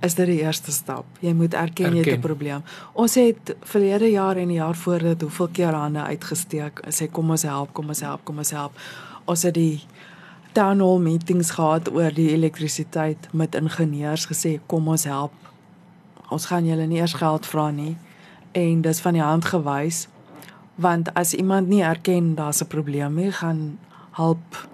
is 0.01 0.15
dit 0.15 0.27
die 0.27 0.41
eerste 0.41 0.71
stap. 0.71 1.05
Jy 1.19 1.33
moet 1.33 1.53
erken 1.53 1.95
jy 1.95 2.03
het 2.03 2.17
'n 2.17 2.21
probleem. 2.21 2.63
Ons 2.93 3.15
het 3.15 3.55
verlede 3.61 4.11
jaar 4.11 4.37
en 4.37 4.47
die 4.47 4.57
jaar 4.57 4.75
voor 4.75 4.99
dit 4.99 5.21
hoeveel 5.21 5.47
keer 5.47 5.73
hande 5.73 6.01
uitgesteek. 6.01 6.79
Sê 6.89 7.11
kom 7.11 7.29
ons 7.29 7.41
help, 7.41 7.73
kom 7.73 7.87
ons 7.87 7.99
help, 7.99 8.23
kom 8.23 8.37
ons 8.37 8.51
help. 8.51 8.71
Ons 9.25 9.43
het 9.43 9.53
die 9.53 9.81
town 10.55 10.79
hall 10.79 11.01
meetings 11.03 11.51
gehad 11.57 11.91
oor 11.91 12.13
die 12.15 12.31
elektrisiteit 12.31 13.27
met 13.31 13.55
ingenieurs 13.59 14.27
gesê 14.31 14.57
kom 14.71 14.87
ons 14.87 15.03
help. 15.09 15.33
Ons 16.31 16.47
gaan 16.49 16.65
julle 16.65 16.87
nie 16.87 17.01
eers 17.01 17.17
geld 17.19 17.45
vra 17.45 17.69
nie 17.75 17.95
en 18.55 18.81
dis 18.81 19.01
van 19.03 19.17
die 19.17 19.25
hand 19.25 19.45
gewys 19.51 20.05
want 20.75 21.11
as 21.15 21.33
iemand 21.35 21.67
nie 21.71 21.83
erken 21.83 22.35
daar's 22.35 22.61
'n 22.61 22.67
probleem 22.67 23.15
nie, 23.15 23.31
gaan 23.31 23.79
hulp 24.11 24.67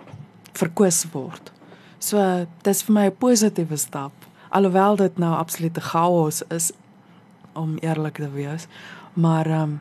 verkwis 0.53 1.05
word. 1.11 1.51
So 1.99 2.47
dis 2.63 2.81
vir 2.83 2.93
my 2.93 3.05
'n 3.05 3.17
positiewe 3.17 3.77
stap 3.77 4.13
alhoewel 4.51 4.95
dit 4.95 5.17
nou 5.17 5.35
absolute 5.35 5.81
chaos 5.81 6.41
is 6.47 6.71
om 7.53 7.77
eerlik 7.77 8.19
te 8.19 8.31
wees. 8.31 8.67
Maar 9.13 9.45
ehm 9.45 9.61
um, 9.61 9.79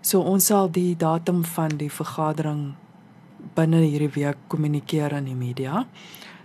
so 0.00 0.20
ons 0.20 0.46
sal 0.46 0.70
die 0.70 0.96
datum 0.96 1.44
van 1.44 1.76
die 1.76 1.90
vergadering 1.92 2.74
binne 3.60 3.84
hierdie 3.84 4.10
week 4.16 4.48
kommunikeer 4.48 5.14
aan 5.14 5.28
die 5.30 5.36
media. 5.36 5.84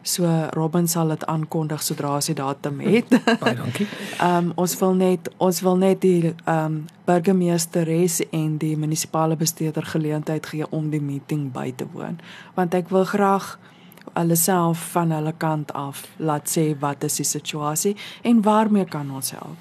So 0.06 0.30
Robin 0.54 0.88
sal 0.88 1.10
dit 1.16 1.24
aankondig 1.26 1.82
sodra 1.82 2.12
hy 2.14 2.22
die 2.28 2.38
datum 2.38 2.82
het. 2.86 3.10
Baie 3.42 3.56
dankie. 3.58 3.88
Ehm 4.26 4.52
um, 4.52 4.52
ons 4.62 4.76
wil 4.78 4.94
net 5.00 5.32
ons 5.42 5.62
wil 5.66 5.80
net 5.82 6.04
die 6.06 6.34
ehm 6.46 6.66
um, 6.66 6.76
burgemeesteres 7.06 8.20
en 8.34 8.58
die 8.62 8.76
munisipale 8.78 9.38
bestuurder 9.38 9.86
geleentheid 9.86 10.46
gee 10.46 10.66
om 10.70 10.90
die 10.90 11.02
meeting 11.02 11.52
by 11.54 11.72
te 11.78 11.86
woon, 11.94 12.20
want 12.58 12.74
ek 12.74 12.90
wil 12.94 13.06
graag 13.06 13.56
hulle 14.14 14.38
self 14.38 14.92
van 14.94 15.12
hulle 15.14 15.34
kant 15.38 15.74
af 15.74 16.06
laat 16.18 16.50
sê 16.50 16.68
wat 16.82 17.04
is 17.04 17.18
die 17.22 17.28
situasie 17.30 17.96
en 18.24 18.42
waarmee 18.46 18.86
kan 18.86 19.10
ons 19.12 19.34
help. 19.38 19.58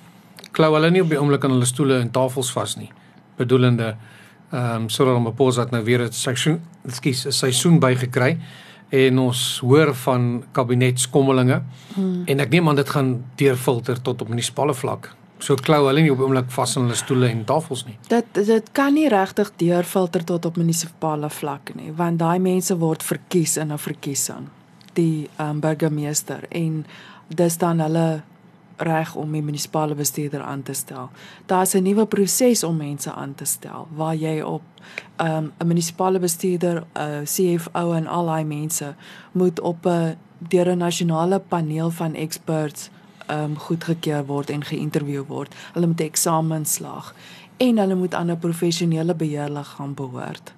Klou 0.52 0.70
hulle 0.76 0.90
nie 0.92 1.02
op 1.02 1.10
die 1.12 1.20
oomblik 1.20 1.44
aan 1.44 1.56
hulle 1.56 1.68
stoele 1.68 1.98
en 2.00 2.12
tafels 2.12 2.52
vas 2.52 2.76
nie. 2.78 2.90
Bedoelende 3.36 3.94
ehm 4.54 4.86
um, 4.86 5.26
'n 5.26 5.34
pos 5.34 5.56
wat 5.56 5.70
nou 5.70 5.82
weer 5.84 6.02
'n 6.02 6.12
seisoen, 6.12 6.60
ekskuus, 6.86 7.26
'n 7.26 7.32
seisoen 7.32 7.80
bygekry 7.80 8.38
en 8.90 9.18
ons 9.18 9.58
hoor 9.58 9.94
van 9.94 10.44
kabinetskommelinge 10.52 11.62
hmm. 11.94 12.22
en 12.26 12.40
ek 12.40 12.50
neem 12.50 12.68
aan 12.68 12.76
dit 12.76 12.88
gaan 12.88 13.24
deurfilter 13.36 14.02
tot 14.02 14.22
op 14.22 14.28
munisipale 14.28 14.74
vlak 14.74 15.10
so 15.44 15.56
klou 15.60 15.84
hulle 15.88 16.04
nie 16.04 16.12
op 16.12 16.22
oomblik 16.24 16.50
vas 16.54 16.76
in 16.76 16.86
hulle 16.86 16.98
stoele 16.98 17.30
en 17.32 17.44
tafels 17.48 17.84
nie. 17.88 17.96
Dit 18.08 18.28
dit 18.34 18.70
kan 18.76 18.94
nie 18.96 19.08
regtig 19.12 19.50
deurfilter 19.60 20.24
tot 20.24 20.46
op 20.48 20.60
munisipale 20.60 21.30
vlak 21.30 21.74
nie, 21.78 21.92
want 21.96 22.20
daai 22.22 22.38
mense 22.42 22.76
word 22.80 23.02
verkies 23.02 23.56
in 23.56 23.72
'n 23.72 23.78
verkiesing. 23.78 24.48
Die 24.94 25.28
um, 25.38 25.60
burgemeester 25.60 26.46
en 26.50 26.84
dis 27.28 27.58
dan 27.58 27.80
hulle 27.80 28.22
reg 28.76 29.14
om 29.14 29.32
die 29.32 29.42
munisipale 29.42 29.94
bestuurder 29.94 30.42
aan 30.42 30.62
te 30.62 30.72
stel. 30.72 31.10
Daar's 31.46 31.74
'n 31.74 31.82
nuwe 31.82 32.06
proses 32.06 32.64
om 32.64 32.76
mense 32.76 33.12
aan 33.12 33.34
te 33.34 33.44
stel 33.44 33.88
waar 33.94 34.14
jy 34.14 34.40
op 34.40 34.62
um, 35.20 35.52
'n 35.58 35.66
munisipale 35.66 36.18
bestuurder, 36.18 36.84
'n 36.94 37.24
CFO 37.24 37.92
en 37.92 38.06
al 38.06 38.26
daai 38.26 38.44
mense 38.44 38.94
moet 39.32 39.60
op 39.60 39.86
'n 39.86 40.16
deur 40.38 40.68
'n 40.68 40.78
nasionale 40.78 41.38
paneel 41.38 41.90
van 41.90 42.14
experts 42.14 42.90
um 43.30 43.58
goedgekeur 43.58 44.26
word 44.26 44.50
en 44.50 44.64
geïnterview 44.64 45.24
word. 45.26 45.54
Hulle 45.72 45.86
moet 45.86 46.00
eksamens 46.00 46.72
slaag 46.72 47.14
en 47.56 47.78
hulle 47.78 47.94
moet 47.94 48.14
aan 48.14 48.30
'n 48.30 48.38
professionele 48.38 49.14
beheerliggaam 49.14 49.94
behoort. 49.94 50.52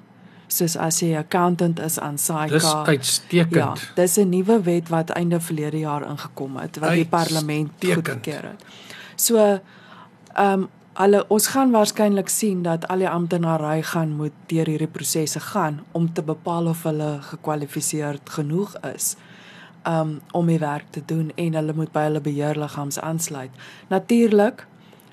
Soos 0.46 0.76
as 0.76 1.00
jy 1.00 1.16
accountant 1.16 1.80
is 1.80 1.98
aan 1.98 2.18
SAICA. 2.18 2.52
Dis 2.52 2.74
uitstekend. 2.74 3.54
Ja, 3.54 3.74
dis 3.94 4.16
'n 4.16 4.28
nuwe 4.28 4.62
wet 4.62 4.88
wat 4.88 5.10
einde 5.10 5.40
verlede 5.40 5.78
jaar 5.78 6.08
ingekom 6.10 6.56
het 6.56 6.78
wat 6.78 6.90
die 6.90 7.06
parlement 7.06 7.70
goedgekeur 7.80 8.42
het. 8.42 8.64
So 9.16 9.60
um 10.38 10.68
Alle 10.96 11.26
ons 11.28 11.46
gaan 11.52 11.74
waarskynlik 11.74 12.30
sien 12.32 12.62
dat 12.64 12.86
al 12.88 13.02
die 13.04 13.08
amptenary 13.08 13.82
gaan 13.84 14.14
moet 14.16 14.32
deur 14.48 14.64
hierdie 14.64 14.88
prosesse 14.88 15.40
gaan 15.40 15.82
om 15.92 16.06
te 16.12 16.22
bepaal 16.24 16.70
of 16.70 16.86
hulle 16.88 17.18
gekwalifiseerd 17.20 18.30
genoeg 18.38 18.72
is 18.94 19.10
um 19.84 20.20
om 20.32 20.48
die 20.48 20.58
werk 20.58 20.88
te 20.90 21.02
doen 21.04 21.34
en 21.36 21.58
hulle 21.60 21.74
moet 21.76 21.92
by 21.92 22.06
hulle 22.08 22.22
beheerliggame 22.24 22.96
aansluit. 23.00 23.52
Natuurlik 23.92 24.64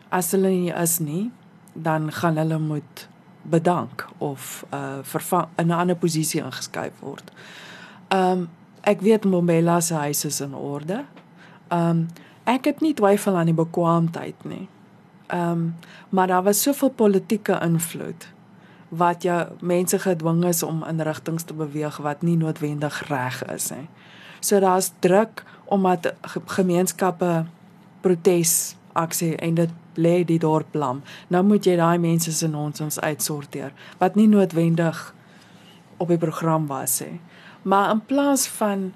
as 0.10 0.32
hulle 0.32 0.54
nie 0.56 0.72
is 0.72 1.00
nie, 1.04 1.32
dan 1.74 2.12
gaan 2.12 2.40
hulle 2.40 2.60
moet 2.60 3.08
bedank 3.44 4.08
of 4.18 4.66
uh 4.74 4.98
vervang 5.02 5.48
in 5.56 5.68
'n 5.68 5.72
ander 5.72 5.96
posisie 5.96 6.42
ingeskuif 6.42 6.94
word. 7.00 7.32
Um 8.10 8.50
ek 8.82 9.02
weet 9.02 9.24
Mbombela 9.26 9.80
se 9.80 9.94
huis 9.94 10.26
is 10.26 10.42
in 10.42 10.56
orde. 10.56 11.06
Um 11.72 12.08
ek 12.44 12.66
het 12.66 12.82
nie 12.82 12.94
twyfel 12.94 13.36
aan 13.36 13.46
die 13.46 13.54
bekwaamheid 13.54 14.44
nie. 14.44 14.68
Um 15.34 15.76
maar 16.10 16.28
daar 16.28 16.44
was 16.44 16.62
soveel 16.62 16.90
politieke 16.90 17.60
invloed 17.62 18.28
wat 18.90 19.24
jou 19.24 19.48
mense 19.62 20.00
gedwing 20.00 20.46
is 20.46 20.64
om 20.64 20.84
in 20.84 21.02
rigtings 21.02 21.44
te 21.44 21.54
beweeg 21.54 21.98
wat 21.98 22.22
nie 22.22 22.38
noodwendig 22.38 23.08
reg 23.08 23.46
is 23.46 23.70
nie. 23.70 23.90
So 24.40 24.60
daar's 24.60 24.92
druk 25.00 25.44
omdat 25.66 26.14
gemeenskappe 26.46 27.46
protes 28.02 28.76
aksie 28.94 29.36
en 29.36 29.54
dit 29.54 29.70
lê 29.96 30.24
die 30.26 30.40
dorp 30.40 30.76
lam. 30.76 31.02
Nou 31.28 31.44
moet 31.44 31.66
jy 31.66 31.76
daai 31.76 31.98
mense 31.98 32.32
se 32.32 32.48
nonsens 32.48 33.00
uitsorteer 33.00 33.74
wat 34.00 34.16
nie 34.16 34.28
noodwendig 34.28 35.14
op 35.98 36.08
die 36.08 36.18
program 36.18 36.68
was 36.68 37.00
nie. 37.02 37.20
Maar 37.64 37.92
in 37.92 38.02
plaas 38.06 38.48
van 38.48 38.92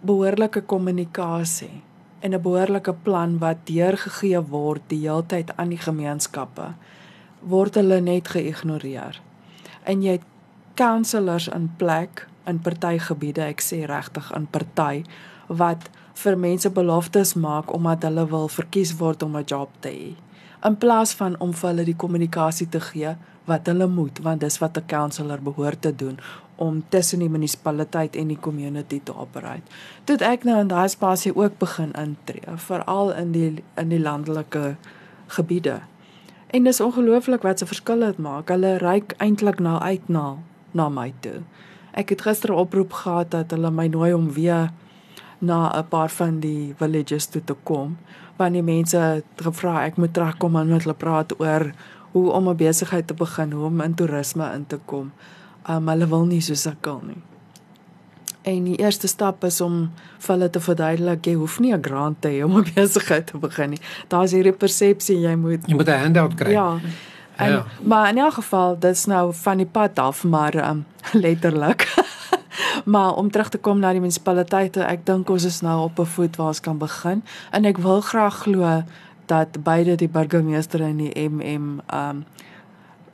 behoorlike 0.00 0.60
kommunikasie 0.60 1.82
en 2.20 2.34
'n 2.34 2.42
behoorlike 2.42 2.94
plan 3.02 3.38
wat 3.38 3.56
deurgegee 3.64 4.40
word 4.40 4.82
die 4.86 5.00
heeltyd 5.08 5.56
aan 5.56 5.68
die 5.68 5.78
gemeenskappe, 5.78 6.74
word 7.40 7.74
hulle 7.74 8.00
net 8.00 8.28
geïgnoreer. 8.28 9.20
En 9.84 10.02
jy 10.02 10.10
het 10.10 10.26
counselors 10.74 11.48
in 11.48 11.70
plek 11.76 12.26
in 12.46 12.58
party 12.58 12.98
gebiede, 12.98 13.42
ek 13.42 13.60
sê 13.60 13.84
regtig 13.86 14.32
in 14.36 14.46
party 14.46 15.04
wat 15.46 15.90
vir 16.14 16.36
mense 16.36 16.70
beloftes 16.70 17.34
maak 17.34 17.72
omdat 17.74 18.02
hulle 18.02 18.26
wil 18.30 18.48
verkies 18.48 18.96
word 18.98 19.22
om 19.22 19.36
'n 19.36 19.44
job 19.46 19.68
te 19.80 19.88
hê. 19.88 20.27
In 20.64 20.76
plaas 20.76 21.12
van 21.14 21.36
om 21.38 21.52
vir 21.54 21.68
hulle 21.70 21.84
die 21.84 21.96
kommunikasie 21.96 22.68
te 22.68 22.80
gee 22.80 23.14
wat 23.48 23.66
hulle 23.70 23.86
moet, 23.86 24.18
want 24.22 24.40
dis 24.40 24.58
wat 24.58 24.76
'n 24.76 24.86
counselor 24.86 25.40
behoort 25.42 25.82
te 25.82 25.94
doen 25.94 26.18
om 26.56 26.82
tussen 26.88 27.18
die 27.18 27.28
munisipaliteit 27.28 28.16
en 28.16 28.28
die 28.28 28.40
community 28.40 29.00
te 29.04 29.14
operate. 29.14 29.62
Toe 30.04 30.16
ek 30.16 30.44
nou 30.44 30.58
in 30.60 30.68
daai 30.68 30.88
spasie 30.88 31.34
ook 31.36 31.58
begin 31.58 31.92
intree, 31.92 32.56
veral 32.56 33.12
in 33.14 33.32
die 33.32 33.62
in 33.76 33.88
die 33.88 34.00
landelike 34.00 34.76
gebiede. 35.26 35.80
En 36.50 36.64
dis 36.64 36.80
ongelooflik 36.80 37.42
wat 37.42 37.58
se 37.58 37.66
verskil 37.66 38.00
dit 38.00 38.18
maak. 38.18 38.48
Hulle 38.48 38.76
reik 38.76 39.14
eintlik 39.18 39.58
nou 39.60 39.78
uit 39.78 40.08
na 40.08 40.36
na 40.72 40.88
my 40.88 41.12
toe. 41.20 41.42
Ek 41.92 42.08
het 42.08 42.22
gister 42.22 42.50
'n 42.50 42.58
oproep 42.58 42.92
gehad 42.92 43.30
dat 43.30 43.50
hulle 43.50 43.70
my 43.70 43.86
nooi 43.86 44.12
om 44.12 44.32
weer 44.32 44.70
na 45.38 45.72
'n 45.78 45.88
paar 45.88 46.10
van 46.10 46.40
die 46.40 46.74
villages 46.76 47.26
toe 47.26 47.44
te 47.44 47.54
kom. 47.62 47.96
Want 48.36 48.52
die 48.52 48.62
mense 48.62 48.98
het 48.98 49.24
gevra 49.36 49.84
ek 49.84 49.96
moet 49.96 50.12
terugkom 50.12 50.56
en 50.56 50.68
met 50.68 50.82
hulle 50.82 50.94
praat 50.94 51.40
oor 51.40 51.72
hoe 52.12 52.30
om 52.30 52.48
'n 52.48 52.56
besigheid 52.56 53.06
te 53.06 53.14
begin, 53.14 53.52
hoe 53.52 53.64
om 53.64 53.80
in 53.80 53.94
toerisme 53.94 54.52
in 54.54 54.66
te 54.66 54.78
kom. 54.84 55.12
Um 55.70 55.88
hulle 55.88 56.08
wil 56.08 56.24
nie 56.24 56.40
so 56.40 56.54
sukkel 56.54 57.02
nie. 57.06 57.22
En 58.42 58.64
die 58.64 58.76
eerste 58.76 59.06
stap 59.06 59.44
is 59.44 59.60
om 59.60 59.90
vir 60.18 60.34
hulle 60.34 60.50
te 60.50 60.60
verduidelik 60.60 61.26
jy 61.26 61.34
hoef 61.34 61.58
nie 61.60 61.74
'n 61.74 61.82
grant 61.82 62.20
te 62.20 62.28
hê 62.28 62.44
om 62.44 62.56
'n 62.56 62.66
besigheid 62.74 63.26
te 63.26 63.38
begin 63.38 63.70
nie. 63.70 63.80
Daar's 64.08 64.32
hierdie 64.32 64.52
persepsie 64.52 65.20
jy 65.20 65.34
moet 65.34 65.66
jy 65.66 65.74
moet 65.74 65.88
'n 65.88 66.02
handout 66.02 66.34
kry. 66.34 66.50
Ja. 66.50 66.80
En, 67.36 67.50
ja. 67.50 67.64
Maar 67.82 68.08
in 68.08 68.18
elk 68.18 68.32
geval, 68.32 68.78
dit's 68.78 69.04
nou 69.06 69.34
van 69.34 69.56
die 69.56 69.66
pad 69.66 69.98
af, 69.98 70.24
maar 70.24 70.70
um, 70.70 70.86
letterlik. 71.24 71.94
Maar 72.84 73.14
om 73.14 73.30
terug 73.30 73.48
te 73.48 73.58
kom 73.58 73.78
na 73.78 73.92
die 73.92 74.00
munisipaliteite, 74.00 74.82
ek 74.84 75.06
dink 75.06 75.30
ons 75.30 75.44
is 75.44 75.60
nou 75.60 75.82
op 75.84 75.98
'n 75.98 76.06
voet 76.06 76.36
waar 76.36 76.54
ons 76.54 76.60
kan 76.60 76.78
begin 76.78 77.22
en 77.50 77.64
ek 77.64 77.78
wil 77.78 78.00
graag 78.00 78.42
glo 78.42 78.82
dat 79.26 79.62
beide 79.62 79.96
die 79.96 80.08
burgemeester 80.08 80.82
en 80.82 80.96
die 80.96 81.28
MM 81.28 81.80
um 81.92 82.24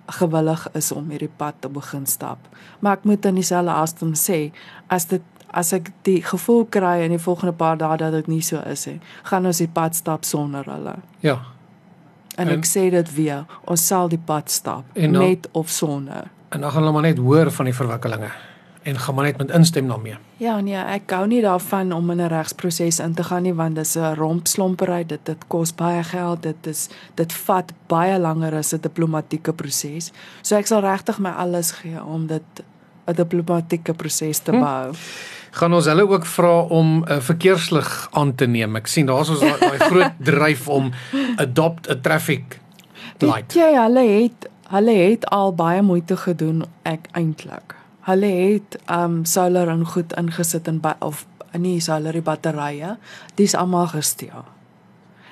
gewillig 0.07 0.69
is 0.73 0.93
om 0.93 1.11
hierdie 1.11 1.33
pad 1.37 1.55
te 1.59 1.69
begin 1.69 2.07
stap. 2.07 2.39
Maar 2.79 2.93
ek 2.93 3.05
moet 3.05 3.25
in 3.25 3.35
dieselfde 3.35 3.73
asem 3.73 4.13
sê, 4.15 4.53
as 4.87 5.07
dit 5.07 5.23
as 5.51 5.73
ek 5.73 5.93
die 6.03 6.23
gevoel 6.23 6.65
kry 6.67 7.05
in 7.05 7.11
die 7.11 7.23
volgende 7.23 7.53
paar 7.53 7.77
dae 7.79 7.97
dat 7.97 8.13
dit 8.13 8.27
nie 8.27 8.43
so 8.43 8.59
is 8.67 8.87
nie, 8.87 9.01
gaan 9.23 9.47
ons 9.47 9.59
die 9.59 9.69
pad 9.69 9.95
stap 9.95 10.25
sonder 10.25 10.65
hulle. 10.65 10.97
Ja, 11.21 11.39
En, 12.35 12.49
en 12.49 12.59
ek 12.59 12.67
sê 12.67 12.89
dit 12.91 13.11
weer, 13.15 13.45
ons 13.71 13.87
sal 13.87 14.09
die 14.11 14.19
pad 14.19 14.51
stap 14.51 14.89
dan, 14.97 15.15
met 15.15 15.47
of 15.53 15.71
sonder. 15.71 16.31
En 16.51 16.61
dan 16.61 16.71
gaan 16.71 16.83
hulle 16.83 16.93
maar 16.93 17.07
net 17.07 17.19
hoor 17.23 17.51
van 17.55 17.71
die 17.71 17.75
verwikkelinge 17.75 18.31
en 18.85 18.99
gaan 18.99 19.15
maar 19.15 19.25
net 19.25 19.39
met 19.41 19.51
instem 19.51 19.89
daarmee. 19.89 20.17
Ja, 20.37 20.61
nee, 20.61 20.77
ek 20.77 21.03
gou 21.07 21.27
nie 21.27 21.41
daarvan 21.43 21.93
om 21.93 22.11
in 22.11 22.21
'n 22.21 22.29
regsproses 22.29 22.99
in 22.99 23.15
te 23.15 23.25
gaan 23.25 23.43
nie 23.43 23.55
want 23.55 23.77
dis 23.77 23.97
'n 23.97 24.15
rompslompery, 24.15 25.05
dit 25.07 25.21
dit 25.25 25.45
kos 25.49 25.75
baie 25.75 26.03
geld, 26.03 26.43
dit 26.43 26.67
is 26.67 26.89
dit 27.15 27.33
vat 27.33 27.73
baie 27.87 28.19
langer 28.19 28.55
as 28.55 28.73
'n 28.75 28.81
diplomatieke 28.81 29.53
proses. 29.53 30.13
So 30.43 30.57
ek 30.57 30.67
sal 30.67 30.81
regtig 30.81 31.19
my 31.19 31.31
alles 31.31 31.71
gee 31.71 32.05
om 32.05 32.27
dit 32.27 32.65
'n 33.07 33.15
diplomatieke 33.15 33.95
proses 33.95 34.39
te 34.39 34.51
behou. 34.51 34.91
Hm 34.91 35.35
gaan 35.55 35.75
ons 35.75 35.87
hulle 35.87 36.07
ook 36.09 36.27
vra 36.27 36.61
om 36.61 36.99
'n 36.99 37.13
uh, 37.13 37.21
verkeerslig 37.21 38.09
aan 38.11 38.35
te 38.35 38.47
neem. 38.47 38.77
Ek 38.77 38.87
sien 38.87 39.07
daar's 39.07 39.29
ons 39.29 39.41
daai 39.41 39.79
groot 39.79 40.13
dryf 40.31 40.69
om 40.69 40.91
adopt 41.37 41.91
a 41.91 41.95
traffic 41.95 42.61
light. 43.19 43.55
Ja, 43.55 43.83
hulle 43.83 44.07
het 44.23 44.51
hulle 44.69 44.91
het 44.91 45.27
al 45.31 45.55
baie 45.55 45.83
moeite 45.83 46.17
gedoen 46.17 46.65
ek 46.83 47.07
eintlik. 47.13 47.75
Hulle 48.05 48.27
het 48.27 48.79
um 48.91 49.25
solar 49.25 49.69
en 49.69 49.87
goed 49.87 50.13
ingesit 50.21 50.69
in 50.69 50.81
of 50.99 51.27
nie 51.59 51.81
solar 51.81 52.23
batterye. 52.23 52.97
Dis 53.35 53.55
almal 53.55 53.87
gesteel. 53.87 54.45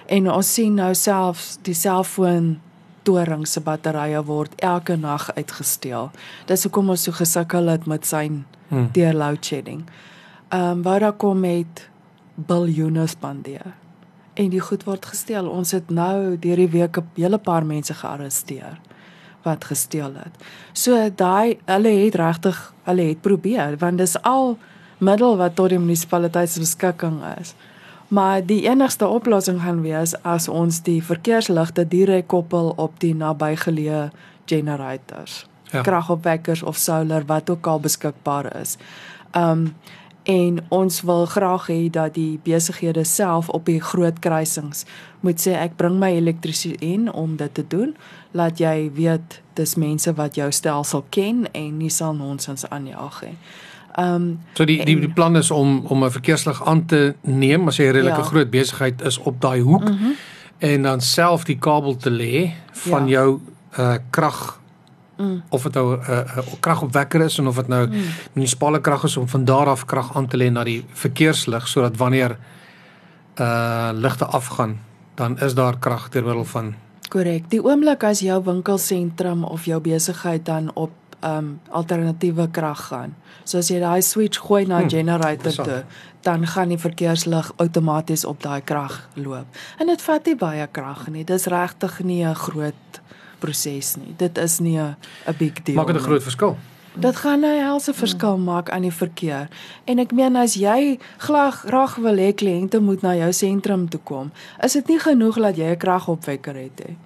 En 0.07 0.31
ons 0.31 0.55
sien 0.55 0.75
nou 0.75 0.95
selfs 0.95 1.59
die 1.63 1.75
selfoon 1.75 2.61
toring 3.03 3.47
se 3.49 3.61
batterye 3.61 4.23
word 4.25 4.55
elke 4.61 4.97
nag 4.97 5.31
uitgesteel. 5.35 6.11
Dis 6.47 6.63
hoekom 6.63 6.91
ons 6.91 7.03
so 7.03 7.13
gesukkel 7.13 7.69
het 7.69 7.87
met 7.87 8.07
sy 8.07 8.29
hmm. 8.69 8.91
deur 8.93 9.15
load 9.15 9.45
shedding 9.45 9.85
ehm 10.53 10.71
um, 10.71 10.83
Vodacom 10.85 11.41
met 11.41 11.89
biljoene 12.35 13.07
spandeer. 13.07 13.73
En 14.35 14.49
die 14.49 14.61
goed 14.61 14.85
word 14.85 15.07
gesteel. 15.07 15.49
Ons 15.49 15.71
het 15.73 15.91
nou 15.91 16.37
deur 16.39 16.57
die 16.57 16.69
week 16.69 16.97
'n 16.97 17.09
hele 17.15 17.39
paar 17.39 17.65
mense 17.67 17.95
gearresteer 17.95 18.81
wat 19.43 19.65
gesteel 19.65 20.13
het. 20.15 20.35
So 20.73 21.11
daai 21.17 21.59
hulle 21.65 21.95
het 22.05 22.15
regtig 22.15 22.61
hulle 22.85 23.09
het 23.13 23.21
probeer 23.21 23.77
want 23.79 23.99
dis 23.99 24.17
al 24.23 24.57
middel 24.99 25.37
wat 25.37 25.55
tot 25.59 25.73
die 25.73 25.79
munisipaliteit 25.83 26.51
se 26.51 26.63
beskikking 26.63 27.21
is. 27.41 27.55
Maar 28.13 28.43
die 28.47 28.69
enigste 28.69 29.09
oplossing 29.09 29.63
gaan 29.63 29.81
wees 29.83 30.13
as 30.23 30.49
ons 30.49 30.83
die 30.85 31.01
verkeersligte 31.03 31.87
direk 31.89 32.27
koppel 32.29 32.75
op 32.77 32.99
die 33.01 33.15
nabygeleë 33.17 34.11
generators. 34.47 35.47
Ja. 35.73 35.81
Kragopwekkers 35.81 36.63
of 36.63 36.77
solar 36.77 37.25
wat 37.27 37.51
ook 37.51 37.67
al 37.67 37.81
beskikbaar 37.81 38.57
is. 38.61 38.77
Ehm 39.31 39.51
um, 39.51 39.75
en 40.23 40.61
ons 40.69 41.01
wil 41.01 41.27
graag 41.27 41.67
hê 41.67 41.91
dat 41.91 42.15
die 42.15 42.41
besighede 42.45 43.05
self 43.05 43.49
op 43.49 43.67
die 43.67 43.81
groot 43.81 44.19
kruisings 44.19 44.85
moet 45.21 45.41
sê 45.43 45.57
ek 45.59 45.77
bring 45.77 45.99
my 45.99 46.13
elektrisiteit 46.15 46.83
in 46.83 47.13
om 47.13 47.37
dit 47.37 47.55
te 47.55 47.65
doen 47.67 47.95
laat 48.33 48.61
jy 48.61 48.91
weet 48.95 49.41
dis 49.59 49.75
mense 49.75 50.15
wat 50.15 50.39
jou 50.39 50.49
stelsel 50.53 51.05
ken 51.11 51.45
en 51.53 51.77
nie 51.79 51.91
sal 51.91 52.15
nonsens 52.15 52.65
aanjaag 52.69 53.23
nie. 53.23 53.37
Ehm 53.93 54.15
um, 54.15 54.39
so 54.55 54.65
die 54.65 54.85
die, 54.85 54.97
die 55.01 55.13
plan 55.13 55.37
is 55.37 55.51
om 55.51 55.83
om 55.87 56.05
'n 56.05 56.11
verkeerslig 56.11 56.65
aan 56.65 56.87
te 56.87 57.15
neem 57.21 57.69
as 57.69 57.77
jy 57.77 57.85
'n 57.85 57.93
redelike 57.93 58.23
ja. 58.23 58.31
groot 58.31 58.51
besigheid 58.51 59.03
is 59.03 59.19
op 59.19 59.41
daai 59.41 59.61
hoek 59.61 59.85
mm 59.89 59.99
-hmm. 59.99 60.15
en 60.59 60.83
dan 60.83 61.01
self 61.01 61.45
die 61.45 61.59
kabel 61.59 61.97
te 61.97 62.11
lê 62.11 62.51
van 62.73 63.09
ja. 63.09 63.11
jou 63.11 63.41
uh 63.79 63.97
krag 64.11 64.62
Mm. 65.17 65.43
Of 65.49 65.63
dit 65.63 65.75
nou 65.75 65.97
'n 65.97 66.01
uh, 66.01 66.19
uh, 66.19 66.39
kragopwekker 66.61 67.21
is 67.21 67.39
en 67.39 67.47
of 67.47 67.57
dit 67.57 67.69
nou 67.69 67.87
mm. 67.87 68.03
munisipale 68.33 68.81
krag 68.81 69.05
is 69.05 69.17
om 69.17 69.29
van 69.29 69.45
daar 69.45 69.67
af 69.67 69.85
krag 69.85 70.17
aan 70.17 70.27
te 70.27 70.37
lê 70.37 70.51
na 70.51 70.65
die 70.65 70.85
verkeerslig 70.93 71.69
sodat 71.69 71.97
wanneer 71.97 72.37
uh 73.41 73.91
ligte 73.93 74.25
afgaan, 74.25 74.81
dan 75.15 75.39
is 75.39 75.55
daar 75.55 75.79
krag 75.79 76.09
ter 76.09 76.25
middel 76.25 76.45
van 76.45 76.75
Korrek. 77.09 77.51
Die 77.51 77.61
oomblik 77.65 78.05
as 78.05 78.21
jou 78.21 78.39
winkelsentrum 78.45 79.45
of 79.45 79.65
jou 79.65 79.81
besigheid 79.81 80.45
dan 80.45 80.71
op 80.75 80.93
um 81.23 81.61
alternatiewe 81.71 82.49
krag 82.51 82.87
gaan. 82.89 83.15
So 83.45 83.59
as 83.59 83.69
jy 83.71 83.81
daai 83.83 84.03
switch 84.03 84.41
gooi 84.43 84.65
na 84.67 84.81
hmm, 84.81 84.91
generator 84.91 85.53
toe, 85.53 85.83
dan 86.23 86.47
gaan 86.47 86.73
die 86.73 86.79
verkeerslig 86.79 87.53
outomaties 87.63 88.25
op 88.25 88.43
daai 88.43 88.63
krag 88.65 89.09
loop. 89.15 89.47
En 89.79 89.87
dit 89.87 90.03
vat 90.03 90.27
nie 90.27 90.37
baie 90.39 90.67
krag 90.73 91.07
nie. 91.15 91.25
Dis 91.25 91.47
regtig 91.47 92.01
nie 92.01 92.25
'n 92.25 92.35
groot 92.35 93.01
proses 93.43 93.97
nie. 93.99 94.15
Dit 94.17 94.39
is 94.39 94.59
nie 94.59 94.79
'n 94.79 94.97
big 95.39 95.63
deal. 95.63 95.77
Maak 95.77 95.91
dit 95.91 95.97
'n 95.97 96.09
groot 96.09 96.23
verskil. 96.23 96.57
Dit 96.95 97.17
gaan 97.17 97.41
'n 97.41 97.59
helse 97.65 97.95
verskil 97.95 98.39
maak 98.39 98.71
aan 98.71 98.83
die 98.83 98.93
verkeer. 98.93 99.49
En 99.85 99.99
ek 99.99 100.13
meen 100.13 100.37
as 100.37 100.55
jy 100.55 100.99
graag 101.17 101.65
graag 101.67 101.97
wil 101.97 102.17
hê 102.17 102.35
kliënte 102.35 102.81
moet 102.81 103.03
na 103.03 103.15
jou 103.15 103.33
sentrum 103.33 103.89
toe 103.89 104.01
kom, 104.01 104.33
is 104.61 104.73
dit 104.73 104.89
nie 104.89 104.99
genoeg 104.99 105.37
dat 105.37 105.57
jy 105.57 105.71
'n 105.71 105.77
kragopwekker 105.77 106.55
het 106.55 106.87
nie. 106.87 106.97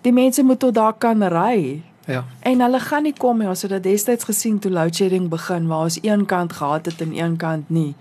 Die 0.00 0.12
mense 0.12 0.42
moet 0.42 0.58
tot 0.58 0.74
daar 0.74 0.92
kan 0.92 1.22
ry. 1.22 1.82
Ja. 2.06 2.24
En 2.40 2.60
hulle 2.60 2.80
gaan 2.80 3.02
nie 3.02 3.14
kom 3.16 3.38
nie, 3.38 3.48
ons 3.48 3.62
het 3.62 3.70
dit 3.70 3.82
destyds 3.82 4.24
gesien 4.24 4.58
toe 4.58 4.70
load 4.70 4.94
shedding 4.94 5.28
begin 5.28 5.66
waar 5.66 5.82
ons 5.88 5.98
een 6.02 6.26
kant 6.26 6.52
gehad 6.52 6.86
het 6.86 7.00
en 7.00 7.18
een 7.18 7.36
kant 7.36 7.70
nie. 7.70 7.94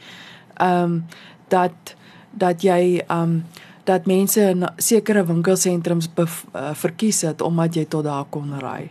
Ehm 0.54 0.84
um, 0.84 1.06
dat 1.48 1.96
dat 2.32 2.62
jy 2.62 3.04
ehm 3.08 3.22
um, 3.22 3.44
dat 3.84 4.06
mense 4.06 4.42
in 4.42 4.68
sekere 4.78 5.26
winkelsentrums 5.26 6.10
uh, 6.16 6.28
verkies 6.74 7.22
het 7.22 7.42
omdat 7.42 7.76
jy 7.76 7.86
tot 7.86 8.04
daar 8.04 8.26
kon 8.30 8.54
ry. 8.60 8.90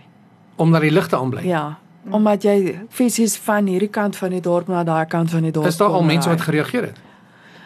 Omdat 0.57 0.81
die 0.81 0.91
ligte 0.91 1.17
aanbly. 1.17 1.47
Ja, 1.49 1.79
omdat 2.11 2.43
jy 2.43 2.79
fisies 2.91 3.37
van 3.37 3.67
hierdie 3.67 3.91
kant 3.91 4.17
van 4.17 4.35
die 4.35 4.41
dorp 4.43 4.69
na 4.69 4.85
daai 4.85 5.07
kant 5.07 5.31
van 5.31 5.43
die 5.47 5.53
dorp. 5.53 5.67
Is 5.67 5.77
daar 5.77 5.95
al 5.95 6.03
mense 6.03 6.29
wat 6.29 6.41
gereageer 6.41 6.83
het? 6.91 6.99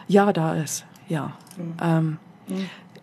Ja, 0.07 0.33
daar 0.33 0.57
is. 0.57 0.85
Ja. 1.07 1.31
Ehm 1.77 1.97
um, 1.97 2.19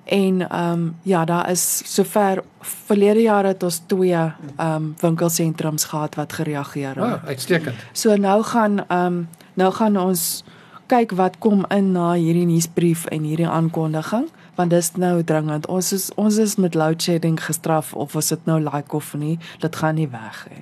en 0.03 0.49
ehm 0.49 0.71
um, 0.71 0.95
ja, 1.01 1.25
daar 1.25 1.49
is 1.49 1.81
sover 1.95 2.43
verlede 2.59 3.21
jaar 3.21 3.45
het 3.45 3.63
ons 3.63 3.81
twee 3.87 4.13
ehm 4.13 4.35
um, 4.57 4.93
winkelsentrums 4.99 5.83
gehad 5.83 6.15
wat 6.15 6.33
gereageer 6.33 6.95
het. 6.95 6.97
Ah, 6.97 7.25
uitstekend. 7.25 7.75
So 7.91 8.15
nou 8.15 8.43
gaan 8.43 8.87
ehm 8.87 9.05
um, 9.05 9.29
nou 9.53 9.73
gaan 9.73 9.97
ons 9.97 10.43
kyk 10.91 11.15
wat 11.17 11.39
kom 11.39 11.65
in 11.71 11.91
na 11.95 12.13
hierdie 12.13 12.47
nuusbrief 12.49 13.05
en 13.11 13.23
hierdie 13.27 13.49
aankondiging 13.49 14.29
want 14.55 14.69
dit 14.69 14.79
is 14.79 14.91
nou 15.01 15.23
dringend. 15.25 15.65
Ons 15.67 15.91
is 15.95 16.11
ons 16.19 16.37
is 16.37 16.55
met 16.61 16.75
load 16.77 17.01
shedding 17.01 17.39
gestraf 17.41 17.93
of 17.93 18.15
ons 18.15 18.29
dit 18.29 18.45
nou 18.45 18.59
like 18.61 18.93
of 18.95 19.13
nie, 19.17 19.39
dit 19.59 19.75
gaan 19.75 19.97
nie 19.97 20.09
weg 20.11 20.43
nie. 20.51 20.61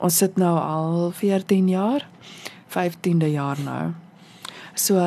Ons 0.00 0.16
sit 0.16 0.36
nou 0.40 0.54
al 0.56 1.12
14 1.16 1.68
jaar, 1.68 2.06
15de 2.72 3.30
jaar 3.32 3.60
nou. 3.64 3.92
So 4.76 5.00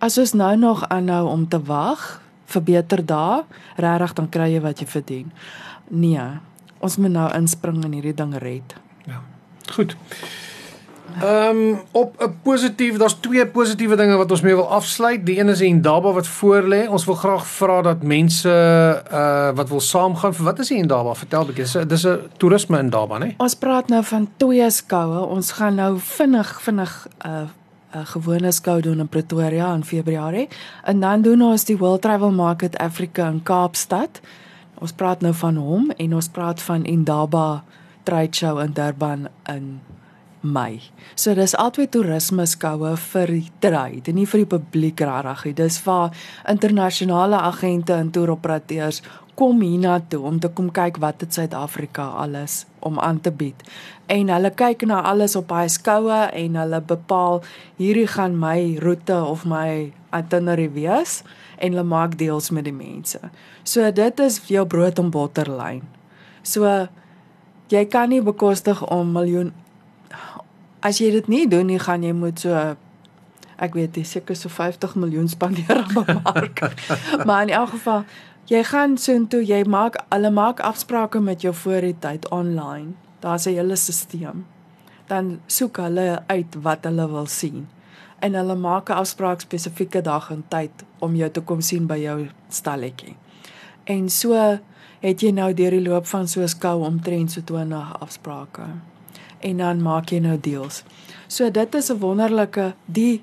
as 0.00 0.18
ons 0.18 0.32
nou 0.36 0.56
nog 0.56 0.84
aanhou 0.88 1.26
om 1.28 1.48
te 1.48 1.60
wag 1.60 2.22
vir 2.46 2.62
beter 2.62 3.04
dae, 3.04 3.44
regtig 3.76 4.16
dan 4.16 4.28
kry 4.32 4.50
jy 4.54 4.60
wat 4.64 4.80
jy 4.80 4.88
verdien. 4.88 5.32
Nee, 5.88 6.26
ons 6.80 6.96
moet 7.00 7.12
nou 7.12 7.28
inspring 7.36 7.82
en 7.84 7.96
hierdie 7.96 8.16
ding 8.16 8.36
red. 8.40 8.76
Ja. 9.08 9.22
Goed. 9.72 9.96
Ehm 11.20 11.56
um, 11.56 11.80
op 11.90 12.22
'n 12.22 12.34
positief, 12.42 12.96
daar's 12.96 13.16
twee 13.20 13.46
positiewe 13.46 13.96
dinge 13.96 14.16
wat 14.16 14.30
ons 14.30 14.40
mee 14.40 14.54
wil 14.54 14.68
afsluit. 14.68 15.26
Die 15.26 15.40
een 15.40 15.48
is 15.48 15.58
die 15.58 15.68
Indaba 15.68 16.12
wat 16.12 16.26
voor 16.26 16.62
lê. 16.62 16.88
Ons 16.88 17.04
wil 17.04 17.14
graag 17.14 17.46
vra 17.46 17.82
dat 17.82 18.02
mense 18.02 18.48
uh 19.12 19.50
wat 19.54 19.68
wil 19.68 19.80
saamgaan. 19.80 20.34
Vir 20.34 20.44
wat 20.44 20.58
is 20.58 20.68
die 20.68 20.76
Indaba? 20.78 21.14
Vertel 21.14 21.44
bietjie. 21.44 21.86
Dis 21.86 22.06
'n 22.06 22.18
toerisme 22.36 22.78
Indaba, 22.78 23.18
né? 23.18 23.34
Ons 23.36 23.54
praat 23.54 23.88
nou 23.88 24.04
van 24.04 24.28
twee 24.36 24.70
skoue. 24.70 25.26
Ons 25.26 25.52
gaan 25.52 25.74
nou 25.74 25.98
vinnig 25.98 26.60
vinnig 26.62 27.08
uh 27.26 27.48
'n 27.96 28.06
gewone 28.06 28.52
skou 28.52 28.80
doen 28.80 28.98
in 28.98 29.08
Pretoria 29.08 29.74
in 29.74 29.84
Februarie 29.84 30.48
en 30.84 31.00
dan 31.00 31.22
doen 31.22 31.42
ons 31.42 31.64
die 31.64 31.78
World 31.78 32.02
Travel 32.02 32.30
Market 32.30 32.76
Africa 32.78 33.28
in 33.28 33.42
Kaapstad. 33.42 34.20
Ons 34.78 34.92
praat 34.92 35.20
nou 35.20 35.34
van 35.34 35.56
hom 35.56 35.90
en 35.96 36.14
ons 36.14 36.28
praat 36.28 36.62
van 36.62 36.84
Indaba 36.84 37.64
Trade 38.02 38.34
Show 38.36 38.60
in 38.60 38.72
Durban 38.72 39.28
in 39.44 39.80
Mei. 40.46 40.80
So 41.18 41.34
dis 41.34 41.56
altyd 41.58 41.90
toerisme 41.94 42.46
skoue 42.46 42.94
vir 43.10 43.32
die 43.34 43.50
trade, 43.60 44.14
nie 44.14 44.26
vir 44.30 44.44
die 44.44 44.50
publiek 44.56 45.02
regtig. 45.02 45.56
Dis 45.58 45.78
vir 45.82 46.14
internasionale 46.48 47.40
agente 47.48 47.96
en 47.98 48.12
toeroperateurs 48.14 49.02
kom 49.36 49.60
hiernatoe 49.60 50.22
om 50.24 50.38
te 50.40 50.48
kom 50.48 50.70
kyk 50.72 50.96
wat 51.02 51.20
het 51.20 51.36
Suid-Afrika 51.36 52.06
alles 52.22 52.64
om 52.80 53.00
aan 53.00 53.20
te 53.20 53.30
bied. 53.30 53.60
En 54.08 54.30
hulle 54.32 54.50
kyk 54.54 54.86
na 54.88 55.02
alles 55.04 55.36
op 55.36 55.52
hy 55.52 55.66
skoue 55.72 56.20
en 56.32 56.56
hulle 56.56 56.80
bepaal 56.80 57.42
hierdie 57.80 58.06
gaan 58.14 58.38
my 58.40 58.78
roete 58.80 59.18
of 59.18 59.44
my 59.44 59.92
itinerary 60.16 60.70
wees 60.72 61.20
en 61.58 61.74
hulle 61.74 61.84
maak 61.84 62.16
deals 62.20 62.48
met 62.50 62.64
die 62.64 62.76
mense. 62.76 63.20
So 63.64 63.84
dit 63.92 64.24
is 64.24 64.40
jou 64.48 64.64
brood 64.66 65.02
en 65.02 65.12
botter 65.12 65.50
lyn. 65.52 65.84
So 66.42 66.86
jy 67.72 67.84
kan 67.92 68.14
nie 68.14 68.22
bekostig 68.24 68.80
om 68.88 69.12
miljoen 69.12 69.52
as 70.86 71.00
jy 71.02 71.10
dit 71.10 71.28
nie 71.28 71.46
doen 71.50 71.66
nie, 71.66 71.80
gaan 71.82 72.04
jy 72.06 72.14
moet 72.14 72.42
so 72.44 72.54
ek 73.56 73.76
weet 73.76 73.96
jy 73.96 74.04
seker 74.04 74.36
so 74.36 74.52
50 74.52 74.96
miljoen 75.00 75.28
spandeer 75.32 75.82
op 75.82 76.08
'n 76.08 76.20
mark. 76.22 76.60
maar 77.26 77.42
in 77.42 77.54
elk 77.56 77.70
geval, 77.74 78.04
jy 78.46 78.62
gaan 78.64 78.98
soontoe, 78.98 79.42
jy 79.42 79.64
maak 79.64 79.96
hulle 80.12 80.30
maak 80.30 80.60
afsprake 80.60 81.20
met 81.20 81.42
jou 81.42 81.54
voor 81.54 81.80
die 81.80 81.96
tyd 81.98 82.28
online. 82.28 82.92
Daar's 83.20 83.46
'n 83.46 83.56
hele 83.56 83.76
stelsel. 83.76 84.44
Dan 85.06 85.40
soek 85.46 85.76
hulle 85.76 86.22
uit 86.26 86.54
wat 86.62 86.84
hulle 86.84 87.08
wil 87.08 87.26
sien 87.26 87.68
en 88.18 88.34
hulle 88.34 88.54
maak 88.54 88.90
'n 88.90 89.00
afspraak 89.02 89.40
spesifieke 89.40 90.02
dag 90.02 90.30
en 90.30 90.44
tyd 90.48 90.84
om 90.98 91.14
jou 91.14 91.30
te 91.30 91.40
kom 91.40 91.60
sien 91.60 91.86
by 91.86 91.98
jou 91.98 92.28
stalletjie. 92.48 93.16
En 93.84 94.08
so 94.08 94.58
het 95.00 95.20
jy 95.20 95.30
nou 95.30 95.54
deur 95.54 95.70
die 95.70 95.88
loop 95.88 96.06
van 96.06 96.28
so 96.28 96.40
'n 96.40 96.48
skou 96.48 96.84
omtrent 96.84 97.30
so 97.30 97.40
20 97.40 98.00
afsprake 98.00 98.62
en 99.40 99.56
dan 99.56 99.82
maak 99.82 100.10
jy 100.10 100.18
nou 100.18 100.40
deals. 100.40 100.82
So 101.28 101.50
dit 101.50 101.74
is 101.74 101.90
'n 101.90 101.98
wonderlike 101.98 102.74
die 102.84 103.22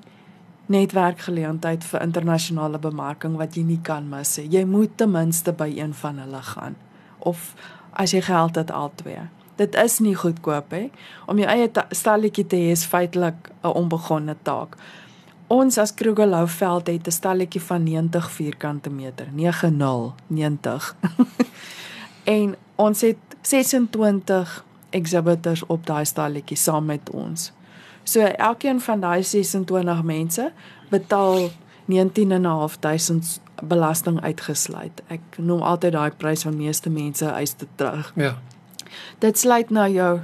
netwerkgeleentheid 0.66 1.84
vir 1.84 2.02
internasionale 2.02 2.78
bemarking 2.78 3.36
wat 3.36 3.54
jy 3.54 3.62
nie 3.62 3.80
kan 3.82 4.08
mis 4.08 4.36
nie. 4.36 4.48
Jy 4.48 4.64
moet 4.64 4.96
ten 4.96 5.10
minste 5.10 5.52
by 5.52 5.72
een 5.76 5.94
van 5.94 6.18
hulle 6.18 6.42
gaan 6.42 6.76
of 7.18 7.54
as 7.92 8.10
jy 8.10 8.20
geld 8.20 8.54
het 8.54 8.70
al 8.70 8.92
twee. 8.94 9.20
dit 9.56 9.74
is 9.74 9.98
nie 10.02 10.14
goedkoop 10.18 10.70
hè. 10.74 10.88
Om 11.30 11.38
jou 11.38 11.48
eie 11.50 11.70
stalletjie 11.94 12.46
te 12.50 12.58
hê 12.58 12.72
is 12.74 12.84
feitelik 12.84 13.50
'n 13.62 13.74
onbegonne 13.82 14.36
taak. 14.42 14.76
Ons 15.46 15.78
as 15.78 15.94
Krugerlouveld 15.94 16.86
het 16.86 17.06
'n 17.06 17.10
stalletjie 17.10 17.60
van 17.60 17.82
90 17.82 18.30
vierkante 18.30 18.90
meter, 18.90 19.26
90 19.32 20.14
90. 20.26 20.96
en 22.38 22.56
ons 22.76 23.00
het 23.00 23.18
26 23.42 24.64
exhibitors 24.94 25.64
op 25.66 25.86
daai 25.86 26.04
stalletjie 26.04 26.56
saam 26.56 26.88
met 26.90 27.10
ons. 27.10 27.52
So 28.04 28.20
elkeen 28.20 28.80
van 28.80 29.00
daai 29.00 29.22
26 29.22 30.02
mense 30.02 30.52
betaal 30.90 31.48
19.500 31.92 33.40
belasting 33.62 34.20
uitgesluit. 34.20 35.02
Ek 35.12 35.38
noem 35.38 35.62
altyd 35.62 35.96
daai 35.96 36.10
prys 36.10 36.44
van 36.46 36.56
meeste 36.56 36.90
mense 36.90 37.26
eis 37.26 37.54
dit 37.56 37.68
terug. 37.80 38.12
Ja. 38.16 38.36
Dit 39.18 39.38
sluit 39.38 39.70
nou 39.70 39.88
jou 39.90 40.20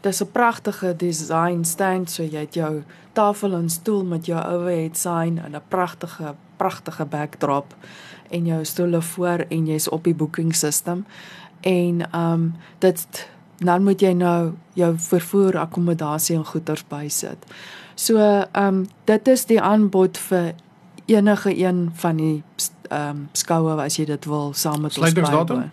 dis 0.00 0.22
'n 0.22 0.30
pragtige 0.32 0.96
design 0.96 1.64
stand 1.64 2.10
so 2.10 2.22
jy 2.22 2.40
het 2.40 2.54
jou 2.54 2.82
tafel 3.12 3.54
en 3.54 3.70
stoel 3.70 4.04
met 4.04 4.26
jou 4.26 4.40
overhead 4.52 4.96
sign 4.96 5.38
en 5.44 5.54
'n 5.54 5.62
pragtige 5.68 6.34
pragtige 6.56 7.04
backdrop 7.04 7.74
en 8.30 8.46
jou 8.46 8.64
stoele 8.64 9.02
voor 9.02 9.44
en 9.48 9.66
jy's 9.66 9.88
op 9.88 10.04
die 10.04 10.14
booking 10.14 10.54
system 10.54 11.06
en 11.60 12.18
um 12.18 12.54
dit 12.78 13.28
dan 13.66 13.84
moet 13.84 14.00
jy 14.00 14.12
nou 14.16 14.52
jou 14.78 14.94
vervoer 14.98 15.58
akkommodasie 15.58 16.36
en 16.36 16.44
goederes 16.48 16.84
bysit. 16.88 17.46
So 17.94 18.18
um 18.56 18.86
dit 19.04 19.28
is 19.28 19.44
die 19.50 19.60
aanbod 19.60 20.18
vir 20.30 20.52
enige 21.10 21.52
een 21.56 21.90
van 21.94 22.16
die 22.16 22.42
um 22.90 23.26
skoue 23.32 23.76
as 23.82 23.98
jy 23.98 24.06
dit 24.08 24.28
wil 24.30 24.54
saam 24.54 24.86
met 24.86 24.98
ons 24.98 25.16
bywoon. 25.18 25.68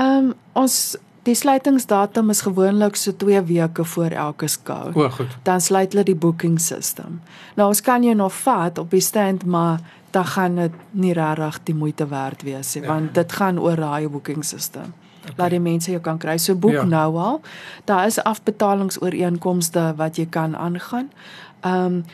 Um 0.00 0.32
ons 0.52 0.96
die 1.24 1.34
sluitingsdatum 1.36 2.30
is 2.30 2.40
gewoonlik 2.44 2.96
so 3.00 3.12
2 3.16 3.42
weke 3.48 3.84
voor 3.84 4.16
elke 4.16 4.48
skou. 4.48 4.92
O, 4.92 5.08
goed. 5.10 5.36
Dan 5.42 5.60
sluit 5.60 5.92
hulle 5.92 6.04
die 6.04 6.16
booking 6.16 6.58
system. 6.60 7.20
Nou 7.56 7.68
ons 7.68 7.80
kan 7.80 8.04
jou 8.04 8.14
nog 8.16 8.34
vat 8.42 8.78
op 8.78 8.90
die 8.90 9.00
stand, 9.00 9.44
maar 9.44 9.80
dan 10.10 10.26
gaan 10.26 10.56
dit 10.56 10.72
nie 10.90 11.12
regtig 11.12 11.60
die 11.64 11.74
moeite 11.74 12.06
werd 12.06 12.42
wees 12.42 12.74
nie, 12.74 12.84
ja. 12.84 12.92
want 12.92 13.14
dit 13.14 13.32
gaan 13.32 13.58
oor 13.58 13.76
daai 13.76 14.08
booking 14.08 14.44
system. 14.44 14.92
Okay. 15.24 15.34
Laat 15.36 15.50
die 15.50 15.60
mense 15.60 15.90
jou 15.90 16.00
kan 16.04 16.18
kry. 16.18 16.36
So 16.38 16.54
boek 16.54 16.76
ja. 16.76 16.84
nou 16.84 17.16
al. 17.16 17.40
Daar 17.88 18.06
is 18.06 18.20
afbetalingsooreenkomste 18.22 19.94
wat 19.96 20.20
jy 20.20 20.26
kan 20.30 20.56
aangaan. 20.56 21.10
Um 21.64 22.04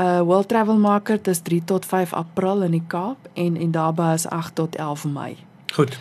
uh 0.00 0.20
World 0.20 0.48
Travel 0.48 0.78
Market 0.80 1.26
is 1.28 1.42
3 1.44 1.64
tot 1.64 1.86
5 1.86 2.12
April 2.12 2.62
in 2.62 2.70
die 2.70 2.84
Kaap 2.86 3.28
en 3.34 3.56
en 3.56 3.70
daarby 3.70 4.12
is 4.14 4.26
8 4.26 4.54
tot 4.54 4.76
11 4.76 5.04
Mei. 5.04 5.36
Goed. 5.74 5.98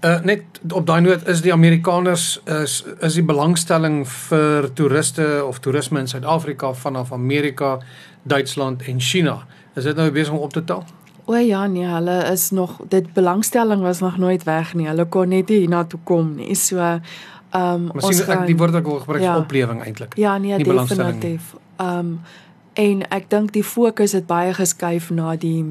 Uh 0.00 0.20
net 0.20 0.42
op 0.68 0.86
daai 0.86 1.00
noot 1.00 1.28
is 1.28 1.42
die 1.44 1.52
Amerikaners 1.52 2.40
is 2.44 2.84
is 3.00 3.14
die 3.14 3.24
belangstelling 3.24 4.06
vir 4.08 4.72
toeriste 4.72 5.44
of 5.44 5.58
toerisme 5.58 5.98
in 5.98 6.08
Suid-Afrika 6.08 6.72
vanaf 6.72 7.12
Amerika, 7.12 7.78
Duitsland 8.22 8.82
en 8.82 9.00
China. 9.00 9.46
Is 9.74 9.84
dit 9.84 9.96
nou 9.96 10.10
besig 10.10 10.32
om 10.32 10.38
op 10.38 10.52
te 10.52 10.64
tel? 10.64 10.84
O 11.26 11.34
ja, 11.34 11.66
nee, 11.66 11.86
hulle 11.86 12.24
is 12.30 12.50
nog 12.50 12.76
dit 12.88 13.12
belangstelling 13.12 13.82
was 13.82 14.00
nog 14.00 14.16
nooit 14.16 14.44
weg 14.44 14.74
nie. 14.74 14.86
Hulle 14.86 15.08
kon 15.10 15.28
net 15.28 15.48
nie 15.50 15.58
hiernatoe 15.64 16.00
kom 16.04 16.34
nie. 16.38 16.54
So 16.54 16.78
ehm 16.78 17.00
um, 17.52 17.90
ons 17.94 18.20
gaan, 18.22 18.44
ek 18.44 18.50
die 18.52 18.56
woord 18.58 18.74
ek 18.78 18.86
wil 18.86 19.00
gebruik 19.02 19.22
ja, 19.22 19.36
oplewing 19.38 19.82
eintlik. 19.82 20.14
Ja, 20.20 20.36
nee, 20.38 20.58
definitief. 20.62 21.54
Ehm 21.76 21.98
um, 21.98 22.18
en 22.76 23.02
ek 23.08 23.30
dink 23.32 23.54
die 23.56 23.64
fokus 23.64 24.12
het 24.12 24.26
baie 24.28 24.52
geskuif 24.54 25.08
na 25.10 25.36
die 25.40 25.64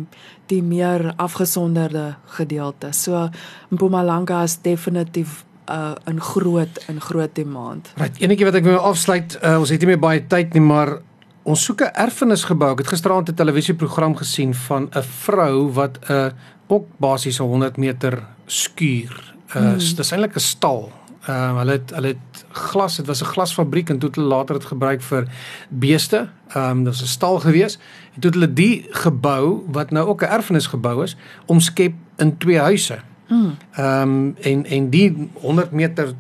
die 0.50 0.62
meer 0.66 1.14
afgesonderde 1.22 2.16
gedeelte. 2.38 2.92
So 2.94 3.30
Mpumalanga 3.70 4.44
is 4.44 4.58
definitief 4.62 5.44
uh, 5.70 5.96
'n 6.06 6.20
groot 6.20 6.86
'n 6.90 7.00
groot 7.00 7.36
demand. 7.36 7.92
Right, 7.96 8.18
enetjie 8.18 8.46
wat 8.46 8.56
ek 8.56 8.64
wil 8.64 8.78
afsluit, 8.78 9.40
uh, 9.44 9.60
ons 9.60 9.70
het 9.70 9.80
nie 9.80 9.88
meer 9.88 10.00
baie 10.00 10.28
tyd 10.28 10.54
nie, 10.54 10.62
maar 10.62 11.00
ons 11.46 11.64
soek 11.64 11.82
'n 11.82 11.94
erfenisgebou. 11.94 12.72
Ek 12.72 12.84
het 12.84 12.94
gisteraand 12.94 13.30
'n 13.30 13.34
televisieprogram 13.34 14.16
gesien 14.16 14.54
van 14.54 14.90
'n 14.92 15.04
vrou 15.04 15.72
wat 15.74 16.00
'n 16.10 16.12
uh, 16.12 16.28
ook 16.68 16.88
basies 16.98 17.38
100 17.38 17.78
meter 17.78 18.24
skuur. 18.46 19.34
Uh, 19.48 19.54
hmm. 19.54 19.78
Dis 19.78 20.12
eintlik 20.12 20.36
'n 20.36 20.40
stal 20.40 20.92
Ehm 21.26 21.50
um, 21.50 21.58
hulle 21.58 21.72
het 21.72 21.90
hulle 21.90 22.08
het 22.08 22.46
glas, 22.52 22.96
dit 22.96 23.06
was 23.06 23.22
'n 23.22 23.26
glasfabriek 23.26 23.90
en 23.90 23.98
toe 23.98 24.10
het 24.10 24.18
hulle 24.18 24.28
later 24.28 24.56
dit 24.56 24.66
gebruik 24.66 25.02
vir 25.02 25.28
beeste. 25.70 26.30
Ehm 26.48 26.70
um, 26.70 26.84
dit 26.84 26.94
was 26.94 27.02
'n 27.02 27.06
stal 27.06 27.40
gewees. 27.40 27.78
En 28.14 28.22
toe 28.22 28.32
het 28.32 28.34
hulle 28.34 28.54
die 28.54 28.86
gebou 28.90 29.64
wat 29.68 29.92
nou 29.92 30.08
ook 30.08 30.22
'n 30.22 30.26
erfenisgebou 30.26 31.04
is, 31.04 31.18
omskep 31.46 31.94
in 32.16 32.38
twee 32.38 32.60
huise. 32.60 32.98
Hmm. 33.28 33.58
Ehm 33.72 34.02
um, 34.02 34.36
en 34.42 34.66
en 34.66 34.90
die 34.90 35.30
100 35.34 35.72
meter 35.72 36.14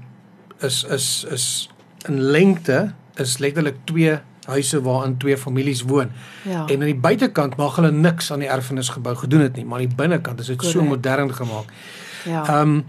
is 0.60 0.84
is 0.84 1.26
is 1.30 1.70
in 2.08 2.22
lengte 2.22 2.94
is 3.16 3.38
letterlik 3.38 3.76
twee 3.84 4.20
huise 4.46 4.82
waarin 4.82 5.18
twee 5.18 5.38
families 5.38 5.82
woon. 5.82 6.12
Ja. 6.44 6.66
En 6.66 6.80
aan 6.80 6.92
die 6.92 6.96
buitekant 6.96 7.56
mag 7.56 7.76
hulle 7.76 7.92
niks 7.92 8.32
aan 8.32 8.40
die 8.40 8.50
erfenisgebou 8.50 9.16
gedoen 9.16 9.42
het 9.42 9.56
nie, 9.56 9.66
maar 9.66 9.80
aan 9.80 9.88
die 9.88 9.96
binnekant 9.96 10.40
is 10.40 10.48
dit 10.48 10.64
so 10.64 10.84
modern 10.84 11.34
gemaak. 11.34 11.74
Ja. 12.26 12.48
Ehm 12.48 12.62
um, 12.62 12.86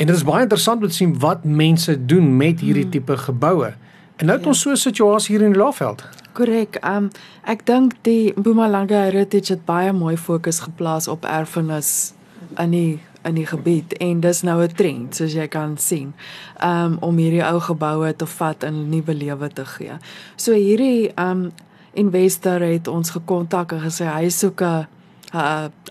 En 0.00 0.06
dit 0.06 0.16
is 0.16 0.24
baie 0.24 0.42
interessant 0.42 0.82
om 0.82 0.88
te 0.88 0.94
sien 0.94 1.18
wat 1.18 1.44
mense 1.44 2.04
doen 2.04 2.36
met 2.36 2.60
hierdie 2.60 2.82
hmm. 2.82 2.90
tipe 2.90 3.16
geboue. 3.16 3.72
En 4.16 4.26
nou 4.26 4.36
het 4.36 4.46
ja. 4.46 4.48
ons 4.48 4.60
so 4.60 4.70
'n 4.70 4.76
situasie 4.76 5.36
hier 5.36 5.46
in 5.46 5.56
Laveld. 5.56 6.04
Korrek. 6.32 6.78
Um 6.84 7.10
ek 7.44 7.66
dink 7.66 7.92
die 8.02 8.32
Mpumalanga 8.36 9.02
Heritage 9.02 9.52
het 9.52 9.64
baie 9.64 9.92
mooi 9.92 10.16
fokus 10.16 10.60
geplaas 10.60 11.08
op 11.08 11.24
erfenis 11.24 12.12
in 12.56 12.70
die 12.70 13.00
in 13.24 13.34
die 13.34 13.46
gebied 13.46 13.92
en 14.00 14.20
dis 14.20 14.42
nou 14.42 14.62
'n 14.62 14.74
trend 14.74 15.14
soos 15.14 15.32
jy 15.32 15.48
kan 15.48 15.78
sien. 15.78 16.14
Um 16.62 16.96
om 17.00 17.16
hierdie 17.16 17.44
ou 17.44 17.60
geboue 17.60 18.16
te 18.16 18.26
vat 18.26 18.64
en 18.64 18.74
'n 18.74 18.88
nuwe 18.88 19.14
lewe 19.14 19.48
te 19.48 19.64
gee. 19.64 19.92
So 20.36 20.52
hierdie 20.52 21.12
um 21.16 21.52
investor 21.92 22.60
het 22.60 22.88
ons 22.88 23.10
gekontak 23.10 23.72
en 23.72 23.80
gesê 23.80 24.04
hy 24.06 24.28
soek 24.28 24.62
'n 24.62 24.86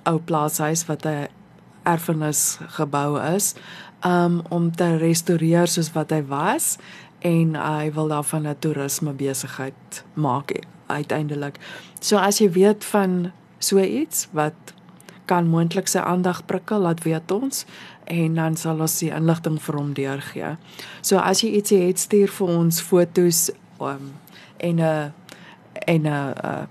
ou 0.06 0.20
plaashuis 0.20 0.86
wat 0.86 1.06
'n 1.06 1.28
erfenis 1.84 2.58
gebou 2.68 3.20
is 3.36 3.56
um, 4.06 4.42
om 4.50 4.72
te 4.76 4.98
restoreer 4.98 5.68
soos 5.68 5.92
wat 5.96 6.14
hy 6.14 6.22
was 6.30 6.78
en 7.26 7.56
hy 7.56 7.92
wil 7.96 8.08
daarvan 8.08 8.48
'n 8.48 8.60
toerisme 8.60 9.14
besigheid 9.14 10.04
maak 10.14 10.52
uiteindelik. 10.88 11.60
So 12.00 12.18
as 12.18 12.40
jy 12.40 12.52
weet 12.52 12.86
van 12.86 13.32
so 13.60 13.80
iets 13.80 14.28
wat 14.32 14.74
kan 15.30 15.50
moontlik 15.50 15.88
sy 15.92 16.02
aandag 16.02 16.42
prikkel, 16.50 16.82
laat 16.88 17.04
weet 17.06 17.32
ons 17.36 17.66
en 18.10 18.40
dan 18.40 18.58
sal 18.58 18.82
ons 18.82 18.98
die 19.04 19.12
inligting 19.14 19.60
vir 19.62 19.78
hom 19.78 19.94
deurgee. 19.94 20.56
So 21.06 21.22
as 21.22 21.44
jy 21.46 21.54
ietsie 21.60 21.84
het, 21.86 22.02
stuur 22.02 22.34
vir 22.40 22.54
ons 22.56 22.82
fotos 22.82 23.50
um, 23.80 24.12
en 24.58 24.82
'n 24.82 25.14
en 25.86 26.08
'n 26.08 26.68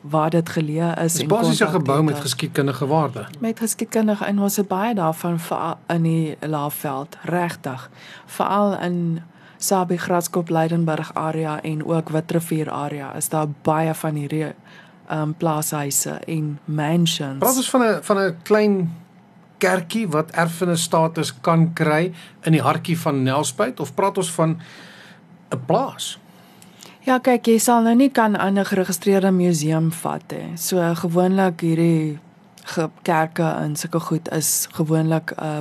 waar 0.00 0.30
dit 0.30 0.48
geleë 0.48 0.94
is 1.04 1.18
en 1.20 1.28
basiese 1.28 1.66
gebou 1.66 2.02
met 2.02 2.20
geskiedkundige 2.20 2.86
waarde. 2.86 3.26
Met 3.38 3.58
geskiedkundige 3.58 4.24
en 4.24 4.38
ons 4.40 4.56
het 4.56 4.68
baie 4.68 4.94
daarvan 4.94 5.40
in 5.86 6.02
die 6.02 6.36
Laagveld, 6.40 7.16
regtig. 7.22 7.90
Veral 8.26 8.78
in 8.80 9.20
Sabie 9.58 9.98
Graskop 9.98 10.48
Leidenburg 10.48 11.14
area 11.14 11.62
en 11.62 11.84
ook 11.86 12.08
Witrifuur 12.08 12.70
area 12.70 13.14
is 13.14 13.28
daar 13.28 13.46
baie 13.62 13.94
van 13.94 14.14
hierdie 14.14 14.54
um, 15.10 15.34
plaashuise 15.34 16.20
en 16.26 16.58
mansions. 16.64 17.38
Praat 17.38 17.56
ons 17.56 17.70
van 17.70 17.82
'n 17.82 18.02
van 18.02 18.18
'n 18.18 18.36
klein 18.42 18.74
kerkie 19.58 20.08
wat 20.08 20.30
erfenis 20.30 20.82
status 20.82 21.34
kan 21.40 21.72
kry 21.72 22.12
in 22.42 22.52
die 22.52 22.62
hartjie 22.62 22.98
van 22.98 23.22
Nelspruit 23.22 23.80
of 23.80 23.94
praat 23.94 24.18
ons 24.18 24.32
van 24.32 24.60
'n 25.50 25.60
plaas? 25.66 26.18
Ja, 27.00 27.18
kyk, 27.18 27.46
jy 27.46 27.58
sal 27.58 27.82
nou 27.82 27.94
nie 27.94 28.10
kan 28.10 28.36
aan 28.36 28.58
'n 28.58 28.64
geregistreerde 28.64 29.30
museum 29.30 29.92
vat 29.92 30.30
hè. 30.30 30.56
So 30.56 30.94
gewoonlik 30.94 31.60
hierdie 31.60 32.18
kerke 33.02 33.42
en 33.42 33.76
sulke 33.76 34.00
goed 34.00 34.28
is 34.32 34.68
gewoonlik 34.70 35.32
'n 35.36 35.44
uh, 35.44 35.60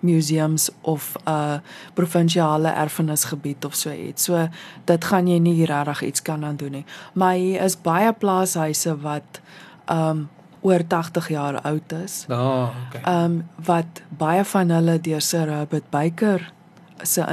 museums 0.00 0.70
of 0.80 1.16
'n 1.24 1.30
uh, 1.30 1.58
provinsiale 1.94 2.68
erfenisgebied 2.68 3.64
of 3.64 3.74
so 3.74 3.90
iets. 3.90 4.24
So 4.24 4.48
dit 4.84 5.04
gaan 5.04 5.26
jy 5.26 5.38
nie 5.38 5.64
regtig 5.64 6.02
iets 6.02 6.22
kan 6.22 6.44
aan 6.44 6.56
doen 6.56 6.70
nie. 6.70 6.84
Maar 7.12 7.34
hier 7.34 7.62
is 7.62 7.80
baie 7.80 8.12
plaashuise 8.12 9.00
wat 9.00 9.40
um 9.90 10.28
oor 10.60 10.86
80 10.86 11.28
jaar 11.28 11.60
oud 11.60 11.92
is. 11.92 12.24
Ja, 12.28 12.40
oh, 12.40 12.68
okay. 12.86 13.24
Um 13.24 13.48
wat 13.64 14.02
baie 14.08 14.44
van 14.44 14.70
hulle 14.70 15.00
deur 15.00 15.20
Sir 15.20 15.48
Herbert 15.48 15.90
Baker 15.90 16.52
se 17.02 17.24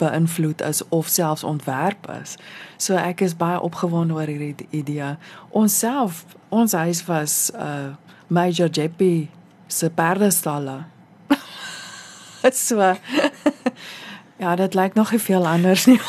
beïnvloed 0.00 0.62
is 0.62 0.88
of 0.88 1.08
selfs 1.08 1.44
ontwerp 1.44 2.08
is. 2.22 2.36
So 2.76 2.96
ek 2.96 3.20
is 3.20 3.36
baie 3.36 3.60
opgewonde 3.60 4.16
oor 4.16 4.30
hierdie 4.30 4.66
idee. 4.70 5.14
Ons 5.56 5.78
self, 5.78 6.24
ons 6.48 6.72
huis 6.72 7.04
was 7.08 7.36
uh, 7.54 7.92
Major 8.26 8.68
Jeppy 8.68 9.28
se 9.66 9.90
perdestalle. 9.90 10.84
so 12.66 12.94
Ja, 14.40 14.56
dit 14.56 14.74
lyk 14.74 14.94
nog 14.94 15.12
veel 15.16 15.46
anders 15.48 15.86
nie. 15.86 16.00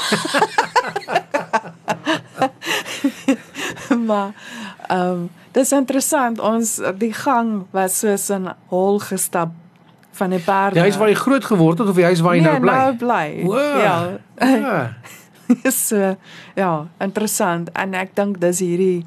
maar 4.07 4.31
ehm 4.87 5.09
um, 5.09 5.29
dis 5.51 5.71
interessant 5.71 6.39
ons 6.39 6.79
die 6.97 7.13
gang 7.13 7.65
was 7.71 7.99
soos 7.99 8.29
'n 8.29 8.47
hol 8.67 8.99
gestap 8.99 9.51
van 10.11 10.29
die 10.29 10.39
perde. 10.39 10.73
Die 10.73 10.81
huis 10.81 10.97
waar 10.97 11.09
jy 11.09 11.15
groot 11.15 11.45
geword 11.45 11.77
het 11.77 11.87
of 11.87 11.95
die 11.95 12.03
huis 12.03 12.19
waar 12.19 12.35
jy 12.35 12.41
nee, 12.41 12.51
nou 12.51 12.61
bly? 12.61 12.71
Nou 12.71 12.95
bly. 12.95 13.43
Wow. 13.43 13.81
Ja. 13.81 14.19
Ja. 14.39 14.93
so 15.87 16.15
ja, 16.55 16.87
interessant 16.97 17.71
en 17.71 17.93
ek 17.93 18.15
dink 18.15 18.39
dis 18.41 18.59
hierdie 18.59 19.05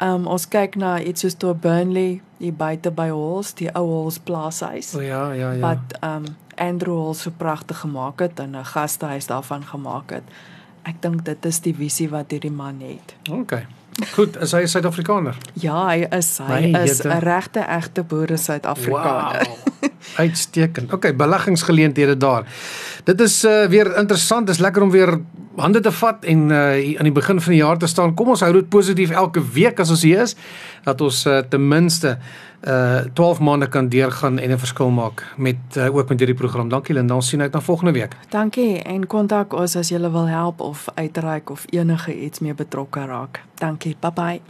um 0.00 0.26
ons 0.26 0.48
kyk 0.48 0.76
na 0.80 1.00
iets 1.00 1.20
soos 1.20 1.34
toe 1.34 1.54
Burnley 1.54 2.20
hier 2.38 2.54
buite 2.56 2.90
by 2.90 3.08
Halls, 3.10 3.52
die 3.54 3.68
ou 3.74 3.86
Halls 3.90 4.18
plaashuis 4.18 4.94
O 4.96 5.00
ja, 5.00 5.32
ja, 5.32 5.52
ja. 5.52 5.60
wat 5.60 5.98
um 6.06 6.24
Andrew 6.60 6.96
Halls 7.00 7.24
so 7.24 7.32
pragtig 7.36 7.82
gemaak 7.82 8.20
het 8.20 8.38
en 8.38 8.56
'n 8.56 8.64
gastehuis 8.64 9.26
daarvan 9.26 9.64
gemaak 9.64 10.10
het. 10.10 10.22
Ek 10.82 11.02
dink 11.02 11.24
dit 11.24 11.44
is 11.44 11.60
die 11.60 11.74
visie 11.74 12.08
wat 12.08 12.30
hierdie 12.30 12.52
man 12.52 12.80
het. 12.80 13.14
OK. 13.30 13.52
Goed, 14.14 14.36
is 14.40 14.52
hy 14.52 14.62
'n 14.62 14.68
Suid-Afrikaner? 14.68 15.36
Ja, 15.52 15.88
hy 15.88 16.06
is 16.10 16.38
hy 16.38 16.72
My 16.72 16.82
is. 16.82 17.02
'n 17.04 17.18
regte 17.18 17.60
egte 17.60 18.02
boere 18.02 18.36
Suid-Afrikaner. 18.36 19.46
Wow. 19.46 19.90
Uitstekend. 20.16 20.92
OK, 20.92 21.16
beleggingsgeleenthede 21.16 22.16
daar. 22.16 22.44
Dit 23.04 23.20
is 23.20 23.44
uh, 23.44 23.64
weer 23.66 23.96
interessant. 23.96 24.46
Dis 24.46 24.58
lekker 24.58 24.82
om 24.82 24.90
weer 24.90 25.20
hande 25.56 25.80
te 25.80 25.92
vat 25.92 26.24
en 26.24 26.48
uh, 26.50 26.96
aan 26.98 27.08
die 27.08 27.12
begin 27.12 27.40
van 27.40 27.52
die 27.52 27.62
jaar 27.62 27.78
te 27.78 27.86
staan. 27.86 28.14
Kom 28.14 28.28
ons 28.28 28.40
hou 28.40 28.52
dit 28.52 28.68
positief 28.68 29.10
elke 29.10 29.42
week 29.52 29.80
as 29.80 29.90
ons 29.90 30.02
hier 30.02 30.22
is 30.22 30.36
dat 30.84 31.00
ons 31.00 31.26
uh, 31.26 31.38
ten 31.48 31.68
minste 31.68 32.18
uh 32.64 33.00
12 33.12 33.40
maande 33.40 33.68
kan 33.68 33.88
deurgaan 33.88 34.38
en 34.38 34.50
'n 34.50 34.58
verskil 34.58 34.90
maak 34.90 35.34
met 35.36 35.56
uh, 35.76 35.96
ook 35.96 36.08
met 36.08 36.18
hierdie 36.18 36.36
program. 36.36 36.68
Dankie 36.68 36.94
Linda. 36.94 37.14
Ons 37.14 37.28
sien 37.28 37.40
uit 37.40 37.52
na 37.52 37.60
volgende 37.60 37.92
week. 37.92 38.16
Dankie 38.28 38.82
en 38.82 39.06
kontak 39.06 39.52
ons 39.52 39.76
as 39.76 39.88
jy 39.88 40.00
wil 40.00 40.28
help 40.28 40.60
of 40.60 40.88
uitreik 40.94 41.50
of 41.50 41.64
enige 41.70 42.20
iets 42.20 42.38
mee 42.38 42.54
betrokke 42.54 43.04
raak. 43.06 43.40
Dankie. 43.54 43.96
Bye 44.00 44.12
bye. 44.12 44.40